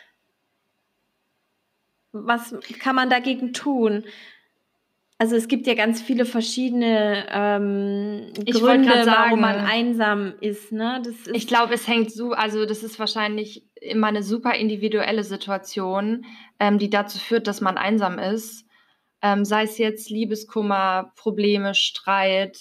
was 2.12 2.54
kann 2.78 2.94
man 2.94 3.10
dagegen 3.10 3.52
tun? 3.52 4.04
Also 5.18 5.36
es 5.36 5.46
gibt 5.46 5.66
ja 5.66 5.74
ganz 5.74 6.02
viele 6.02 6.24
verschiedene 6.24 7.26
ähm, 7.30 8.32
Gründe, 8.46 9.04
sagen, 9.04 9.06
warum 9.06 9.40
man 9.40 9.60
einsam 9.60 10.34
ist. 10.40 10.72
Ne? 10.72 11.02
Ist 11.06 11.28
ich 11.28 11.46
glaube, 11.46 11.74
es 11.74 11.86
hängt 11.86 12.10
so, 12.10 12.32
also 12.32 12.66
das 12.66 12.82
ist 12.82 12.98
wahrscheinlich 12.98 13.64
immer 13.80 14.08
eine 14.08 14.24
super 14.24 14.54
individuelle 14.54 15.22
Situation, 15.22 16.26
ähm, 16.58 16.78
die 16.78 16.90
dazu 16.90 17.18
führt, 17.18 17.46
dass 17.46 17.60
man 17.60 17.78
einsam 17.78 18.18
ist. 18.18 18.66
Ähm, 19.22 19.44
sei 19.44 19.62
es 19.62 19.78
jetzt 19.78 20.10
Liebeskummer, 20.10 21.12
Probleme, 21.16 21.74
Streit. 21.74 22.58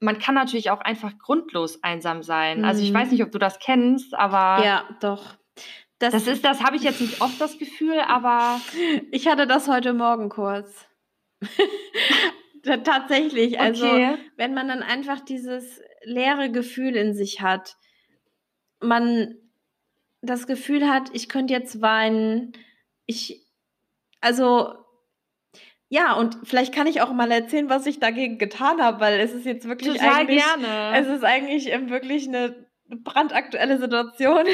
Man 0.00 0.18
kann 0.18 0.34
natürlich 0.34 0.70
auch 0.70 0.80
einfach 0.80 1.18
grundlos 1.18 1.82
einsam 1.82 2.22
sein. 2.22 2.60
Mhm. 2.60 2.64
Also 2.64 2.82
ich 2.82 2.92
weiß 2.92 3.08
mhm. 3.08 3.12
nicht, 3.12 3.22
ob 3.22 3.32
du 3.32 3.38
das 3.38 3.58
kennst, 3.58 4.14
aber 4.14 4.64
ja, 4.64 4.84
doch. 5.00 5.36
Das, 5.98 6.12
das 6.12 6.26
ist, 6.26 6.44
das 6.44 6.62
habe 6.62 6.76
ich 6.76 6.82
jetzt 6.82 7.00
nicht 7.00 7.20
oft 7.20 7.38
das 7.40 7.58
Gefühl, 7.58 8.00
aber 8.00 8.60
ich 9.10 9.28
hatte 9.28 9.46
das 9.46 9.68
heute 9.68 9.92
Morgen 9.92 10.30
kurz. 10.30 10.88
Tatsächlich. 12.84 13.60
Also, 13.60 13.86
okay. 13.86 14.16
wenn 14.36 14.54
man 14.54 14.68
dann 14.68 14.82
einfach 14.82 15.20
dieses 15.20 15.80
leere 16.02 16.50
Gefühl 16.50 16.96
in 16.96 17.14
sich 17.14 17.40
hat, 17.40 17.76
man 18.80 19.36
das 20.20 20.46
Gefühl 20.46 20.88
hat, 20.88 21.10
ich 21.12 21.28
könnte 21.28 21.54
jetzt 21.54 21.80
weinen, 21.80 22.52
ich, 23.06 23.46
also, 24.20 24.74
ja, 25.88 26.12
und 26.14 26.36
vielleicht 26.44 26.74
kann 26.74 26.86
ich 26.86 27.00
auch 27.00 27.12
mal 27.12 27.30
erzählen, 27.30 27.70
was 27.70 27.86
ich 27.86 27.98
dagegen 27.98 28.38
getan 28.38 28.82
habe, 28.82 29.00
weil 29.00 29.20
es 29.20 29.32
ist 29.32 29.46
jetzt 29.46 29.66
wirklich 29.66 29.94
Total 29.94 30.20
eigentlich, 30.20 30.44
gerne. 30.44 30.98
es 30.98 31.06
ist 31.06 31.24
eigentlich 31.24 31.66
wirklich 31.88 32.28
eine 32.28 32.66
brandaktuelle 32.88 33.78
Situation. 33.78 34.44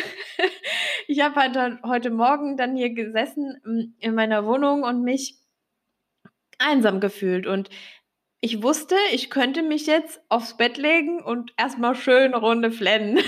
ich 1.08 1.20
habe 1.22 1.34
halt 1.36 1.82
heute 1.84 2.10
Morgen 2.10 2.56
dann 2.56 2.76
hier 2.76 2.90
gesessen 2.90 3.60
mm, 3.64 3.94
in 3.98 4.14
meiner 4.14 4.44
Wohnung 4.44 4.82
und 4.82 5.02
mich 5.02 5.38
einsam 6.64 7.00
gefühlt 7.00 7.46
und 7.46 7.70
ich 8.40 8.62
wusste, 8.62 8.96
ich 9.12 9.30
könnte 9.30 9.62
mich 9.62 9.86
jetzt 9.86 10.20
aufs 10.28 10.58
Bett 10.58 10.76
legen 10.76 11.22
und 11.22 11.54
erstmal 11.56 11.94
schön 11.94 12.34
Runde 12.34 12.70
flennen. 12.70 13.18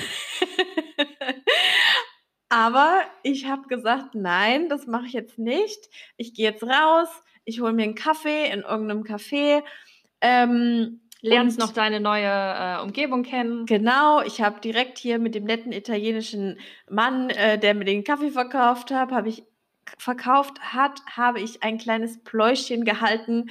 Aber 2.51 3.01
ich 3.22 3.46
habe 3.46 3.66
gesagt, 3.66 4.14
nein, 4.14 4.68
das 4.68 4.87
mache 4.87 5.07
ich 5.07 5.14
jetzt 5.14 5.38
nicht. 5.38 5.88
Ich 6.18 6.35
gehe 6.35 6.51
jetzt 6.51 6.62
raus, 6.62 7.09
ich 7.46 7.61
hole 7.61 7.72
mir 7.72 7.85
einen 7.85 7.94
Kaffee 7.94 8.51
in 8.51 8.61
irgendeinem 8.61 9.05
Café. 9.05 9.62
Ähm, 10.20 11.01
Lernst 11.22 11.59
noch 11.59 11.72
deine 11.72 12.01
neue 12.01 12.27
äh, 12.27 12.83
Umgebung 12.83 13.22
kennen. 13.22 13.66
Genau, 13.66 14.20
ich 14.20 14.42
habe 14.42 14.61
direkt 14.61 14.99
hier 14.99 15.18
mit 15.18 15.35
dem 15.35 15.44
netten 15.44 15.72
italienischen 15.72 16.59
Mann, 16.90 17.31
äh, 17.31 17.59
der 17.59 17.75
mir 17.75 17.85
den 17.85 18.05
Kaffee 18.05 18.31
verkauft 18.31 18.90
hat, 18.90 19.12
habe 19.12 19.31
ich 19.31 19.44
verkauft 19.99 20.61
hat, 20.61 21.01
habe 21.07 21.40
ich 21.40 21.62
ein 21.62 21.79
kleines 21.79 22.22
Pläuschen 22.22 22.85
gehalten, 22.85 23.51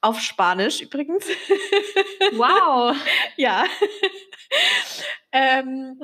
auf 0.00 0.20
Spanisch 0.20 0.80
übrigens. 0.80 1.26
Wow. 2.32 2.96
ja. 3.36 3.64
ähm, 5.32 6.00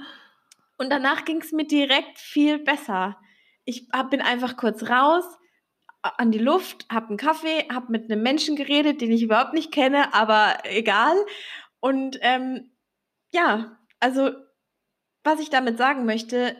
und 0.76 0.90
danach 0.90 1.24
ging 1.24 1.40
es 1.40 1.52
mir 1.52 1.66
direkt 1.66 2.18
viel 2.18 2.58
besser. 2.58 3.18
Ich 3.64 3.88
hab, 3.92 4.10
bin 4.10 4.20
einfach 4.20 4.56
kurz 4.56 4.88
raus, 4.88 5.24
an 6.02 6.30
die 6.30 6.38
Luft, 6.38 6.86
habe 6.90 7.08
einen 7.08 7.16
Kaffee, 7.16 7.66
habe 7.72 7.90
mit 7.90 8.10
einem 8.10 8.22
Menschen 8.22 8.56
geredet, 8.56 9.00
den 9.00 9.10
ich 9.10 9.22
überhaupt 9.22 9.52
nicht 9.52 9.72
kenne, 9.72 10.14
aber 10.14 10.58
egal. 10.64 11.16
Und 11.80 12.18
ähm, 12.22 12.70
ja, 13.30 13.78
also 14.00 14.30
was 15.24 15.40
ich 15.40 15.50
damit 15.50 15.76
sagen 15.76 16.06
möchte, 16.06 16.56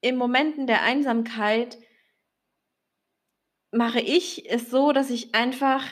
in 0.00 0.16
Momenten 0.16 0.66
der 0.66 0.82
Einsamkeit 0.82 1.78
mache 3.72 4.00
ich 4.00 4.50
es 4.50 4.70
so, 4.70 4.92
dass 4.92 5.10
ich 5.10 5.34
einfach 5.34 5.84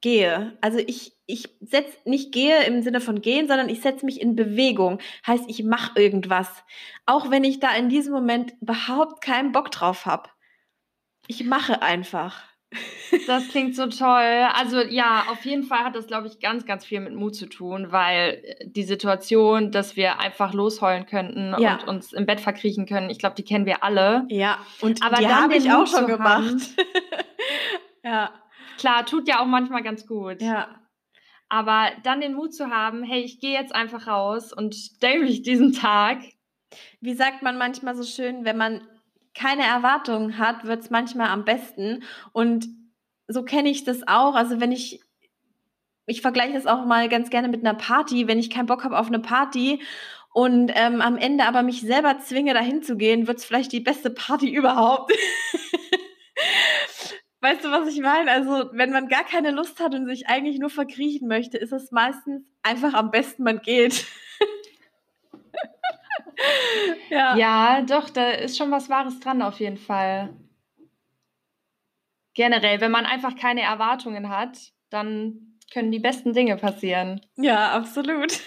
gehe. 0.00 0.58
Also 0.60 0.78
ich, 0.78 1.16
ich 1.26 1.48
setze 1.60 1.96
nicht 2.04 2.32
gehe 2.32 2.64
im 2.64 2.82
Sinne 2.82 3.00
von 3.00 3.22
gehen, 3.22 3.48
sondern 3.48 3.68
ich 3.68 3.80
setze 3.80 4.04
mich 4.04 4.20
in 4.20 4.36
Bewegung. 4.36 4.98
Heißt, 5.26 5.44
ich 5.48 5.62
mache 5.62 5.98
irgendwas. 5.98 6.48
Auch 7.06 7.30
wenn 7.30 7.44
ich 7.44 7.60
da 7.60 7.74
in 7.74 7.88
diesem 7.88 8.12
Moment 8.12 8.54
überhaupt 8.60 9.22
keinen 9.22 9.52
Bock 9.52 9.70
drauf 9.70 10.04
habe. 10.04 10.28
Ich 11.28 11.44
mache 11.44 11.82
einfach. 11.82 12.51
Das 13.26 13.48
klingt 13.48 13.76
so 13.76 13.86
toll. 13.88 14.48
Also 14.54 14.80
ja, 14.80 15.24
auf 15.28 15.44
jeden 15.44 15.64
Fall 15.64 15.80
hat 15.80 15.94
das, 15.94 16.06
glaube 16.06 16.26
ich, 16.26 16.40
ganz, 16.40 16.64
ganz 16.64 16.84
viel 16.84 17.00
mit 17.00 17.14
Mut 17.14 17.34
zu 17.34 17.46
tun, 17.46 17.92
weil 17.92 18.42
äh, 18.42 18.66
die 18.66 18.82
Situation, 18.82 19.70
dass 19.70 19.96
wir 19.96 20.18
einfach 20.18 20.54
losheulen 20.54 21.06
könnten 21.06 21.54
ja. 21.58 21.74
und 21.74 21.88
uns 21.88 22.12
im 22.12 22.26
Bett 22.26 22.40
verkriechen 22.40 22.86
können, 22.86 23.10
ich 23.10 23.18
glaube, 23.18 23.34
die 23.34 23.44
kennen 23.44 23.66
wir 23.66 23.84
alle. 23.84 24.24
Ja, 24.28 24.58
und 24.80 25.02
Aber 25.02 25.16
die 25.16 25.28
habe 25.28 25.56
ich 25.56 25.70
auch 25.70 25.86
schon 25.86 26.06
gemacht. 26.06 26.42
Haben, 26.42 26.62
ja. 28.04 28.30
Klar, 28.78 29.04
tut 29.06 29.28
ja 29.28 29.40
auch 29.40 29.46
manchmal 29.46 29.82
ganz 29.82 30.06
gut. 30.06 30.40
Ja. 30.40 30.68
Aber 31.48 31.90
dann 32.02 32.22
den 32.22 32.32
Mut 32.34 32.54
zu 32.54 32.70
haben, 32.70 33.02
hey, 33.02 33.20
ich 33.20 33.38
gehe 33.38 33.52
jetzt 33.52 33.74
einfach 33.74 34.06
raus 34.06 34.54
und 34.54 34.74
stelle 34.74 35.20
mich 35.20 35.42
diesen 35.42 35.74
Tag. 35.74 36.18
Wie 37.00 37.12
sagt 37.12 37.42
man 37.42 37.58
manchmal 37.58 37.94
so 37.94 38.04
schön, 38.04 38.46
wenn 38.46 38.56
man 38.56 38.80
keine 39.34 39.64
Erwartungen 39.64 40.38
hat, 40.38 40.64
wird 40.64 40.80
es 40.80 40.90
manchmal 40.90 41.28
am 41.28 41.44
besten. 41.44 42.04
Und 42.32 42.66
so 43.28 43.42
kenne 43.42 43.70
ich 43.70 43.84
das 43.84 44.06
auch. 44.06 44.34
Also 44.34 44.60
wenn 44.60 44.72
ich, 44.72 45.00
ich 46.06 46.20
vergleiche 46.20 46.54
das 46.54 46.66
auch 46.66 46.84
mal 46.84 47.08
ganz 47.08 47.30
gerne 47.30 47.48
mit 47.48 47.60
einer 47.60 47.74
Party, 47.74 48.28
wenn 48.28 48.38
ich 48.38 48.50
keinen 48.50 48.66
Bock 48.66 48.84
habe 48.84 48.98
auf 48.98 49.06
eine 49.06 49.20
Party 49.20 49.80
und 50.32 50.72
ähm, 50.74 51.00
am 51.00 51.16
Ende 51.18 51.44
aber 51.44 51.62
mich 51.62 51.82
selber 51.82 52.18
zwinge, 52.18 52.54
dahin 52.54 52.82
zu 52.82 52.96
gehen, 52.96 53.26
wird 53.26 53.38
es 53.38 53.44
vielleicht 53.44 53.72
die 53.72 53.80
beste 53.80 54.10
Party 54.10 54.50
überhaupt. 54.54 55.12
weißt 57.40 57.64
du, 57.64 57.70
was 57.70 57.88
ich 57.88 58.00
meine? 58.00 58.30
Also, 58.30 58.70
wenn 58.72 58.90
man 58.90 59.08
gar 59.08 59.24
keine 59.24 59.50
Lust 59.50 59.80
hat 59.80 59.94
und 59.94 60.06
sich 60.06 60.28
eigentlich 60.28 60.58
nur 60.58 60.70
verkriechen 60.70 61.28
möchte, 61.28 61.58
ist 61.58 61.72
es 61.72 61.90
meistens 61.90 62.46
einfach 62.62 62.94
am 62.94 63.10
besten, 63.10 63.42
man 63.42 63.60
geht. 63.60 64.06
ja. 67.10 67.36
ja, 67.36 67.82
doch, 67.82 68.10
da 68.10 68.30
ist 68.30 68.56
schon 68.56 68.70
was 68.70 68.88
Wahres 68.88 69.20
dran 69.20 69.42
auf 69.42 69.60
jeden 69.60 69.76
Fall. 69.76 70.30
Generell, 72.34 72.80
wenn 72.80 72.90
man 72.90 73.06
einfach 73.06 73.36
keine 73.36 73.62
Erwartungen 73.62 74.30
hat, 74.30 74.58
dann 74.90 75.58
können 75.72 75.90
die 75.90 75.98
besten 75.98 76.32
Dinge 76.32 76.56
passieren. 76.56 77.20
Ja, 77.36 77.72
absolut. 77.72 78.32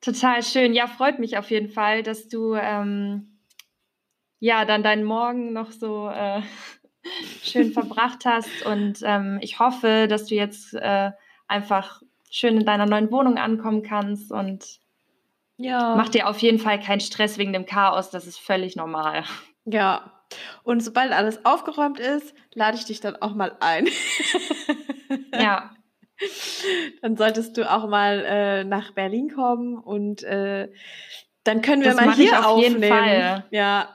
Total 0.00 0.42
schön. 0.42 0.74
Ja, 0.74 0.86
freut 0.86 1.18
mich 1.18 1.36
auf 1.36 1.50
jeden 1.50 1.68
Fall, 1.68 2.02
dass 2.02 2.28
du 2.28 2.54
ähm, 2.54 3.38
ja 4.38 4.64
dann 4.64 4.82
deinen 4.82 5.04
Morgen 5.04 5.52
noch 5.52 5.72
so 5.72 6.08
äh, 6.08 6.42
schön 7.42 7.72
verbracht 7.72 8.24
hast. 8.24 8.64
Und 8.64 9.00
ähm, 9.02 9.38
ich 9.42 9.58
hoffe, 9.58 10.06
dass 10.08 10.26
du 10.26 10.34
jetzt 10.34 10.74
äh, 10.74 11.10
einfach 11.46 12.02
schön 12.30 12.58
in 12.58 12.66
deiner 12.66 12.86
neuen 12.86 13.10
Wohnung 13.10 13.38
ankommen 13.38 13.82
kannst 13.82 14.30
und 14.30 14.80
ja. 15.58 15.94
Mach 15.96 16.08
dir 16.08 16.28
auf 16.28 16.38
jeden 16.38 16.58
Fall 16.58 16.80
keinen 16.80 17.00
Stress 17.00 17.36
wegen 17.36 17.52
dem 17.52 17.66
Chaos, 17.66 18.10
das 18.10 18.26
ist 18.26 18.38
völlig 18.38 18.76
normal. 18.76 19.24
Ja. 19.64 20.12
Und 20.62 20.82
sobald 20.82 21.12
alles 21.12 21.44
aufgeräumt 21.44 22.00
ist, 22.00 22.34
lade 22.54 22.76
ich 22.76 22.84
dich 22.84 23.00
dann 23.00 23.16
auch 23.16 23.34
mal 23.34 23.56
ein. 23.60 23.88
ja. 25.32 25.70
Dann 27.02 27.16
solltest 27.16 27.56
du 27.56 27.70
auch 27.70 27.86
mal 27.86 28.24
äh, 28.26 28.64
nach 28.64 28.92
Berlin 28.92 29.32
kommen 29.32 29.78
und 29.78 30.24
äh, 30.24 30.68
dann 31.44 31.62
können 31.62 31.82
wir 31.82 31.92
das 31.92 32.04
mal 32.04 32.12
hier 32.14 32.40
auf 32.40 32.46
aufnehmen. 32.46 32.82
jeden 32.82 32.92
Fall. 32.92 33.44
Ja. 33.50 33.94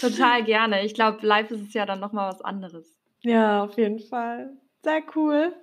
Total 0.00 0.44
gerne. 0.44 0.84
Ich 0.84 0.94
glaube, 0.94 1.24
live 1.26 1.50
ist 1.50 1.60
es 1.60 1.74
ja 1.74 1.84
dann 1.84 2.00
nochmal 2.00 2.30
was 2.30 2.40
anderes. 2.40 2.98
Ja, 3.20 3.64
auf 3.64 3.76
jeden 3.76 4.00
Fall. 4.00 4.56
Sehr 4.82 5.02
cool. 5.14 5.54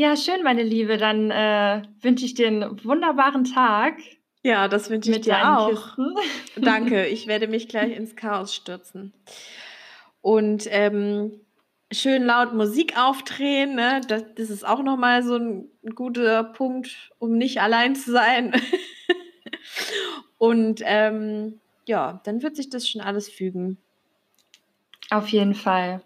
Ja, 0.00 0.16
schön, 0.16 0.42
meine 0.42 0.62
Liebe. 0.62 0.96
Dann 0.96 1.30
äh, 1.30 1.82
wünsche 2.00 2.24
ich 2.24 2.32
dir 2.32 2.46
einen 2.46 2.82
wunderbaren 2.86 3.44
Tag. 3.44 3.98
Ja, 4.42 4.66
das 4.66 4.88
wünsche 4.88 5.10
ich 5.10 5.20
dir 5.20 5.58
auch. 5.58 5.98
Danke. 6.56 7.06
Ich 7.08 7.26
werde 7.26 7.48
mich 7.48 7.68
gleich 7.68 7.94
ins 7.94 8.16
Chaos 8.16 8.54
stürzen. 8.54 9.12
Und 10.22 10.66
ähm, 10.70 11.32
schön 11.92 12.24
laut 12.24 12.54
Musik 12.54 12.96
aufdrehen. 12.96 13.74
Ne? 13.74 14.00
Das, 14.08 14.24
das 14.36 14.48
ist 14.48 14.66
auch 14.66 14.82
nochmal 14.82 15.22
so 15.22 15.36
ein, 15.36 15.68
ein 15.84 15.94
guter 15.94 16.44
Punkt, 16.44 17.12
um 17.18 17.36
nicht 17.36 17.60
allein 17.60 17.94
zu 17.94 18.10
sein. 18.10 18.54
Und 20.38 20.80
ähm, 20.82 21.60
ja, 21.84 22.22
dann 22.24 22.42
wird 22.42 22.56
sich 22.56 22.70
das 22.70 22.88
schon 22.88 23.02
alles 23.02 23.28
fügen. 23.28 23.76
Auf 25.10 25.28
jeden 25.28 25.54
Fall. 25.54 26.00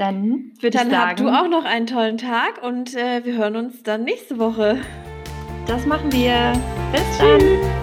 Dann 0.00 0.52
würde 0.60 0.68
ich 0.68 0.74
sagen. 0.74 0.90
Dann 0.90 1.08
habt 1.08 1.20
du 1.20 1.28
auch 1.28 1.46
noch 1.46 1.66
einen 1.66 1.86
tollen 1.86 2.16
Tag 2.16 2.62
und 2.62 2.96
äh, 2.96 3.22
wir 3.22 3.36
hören 3.36 3.54
uns 3.54 3.82
dann 3.82 4.04
nächste 4.04 4.38
Woche. 4.38 4.78
Das 5.66 5.84
machen 5.84 6.10
wir. 6.10 6.54
Bis 6.90 7.18
dann. 7.18 7.79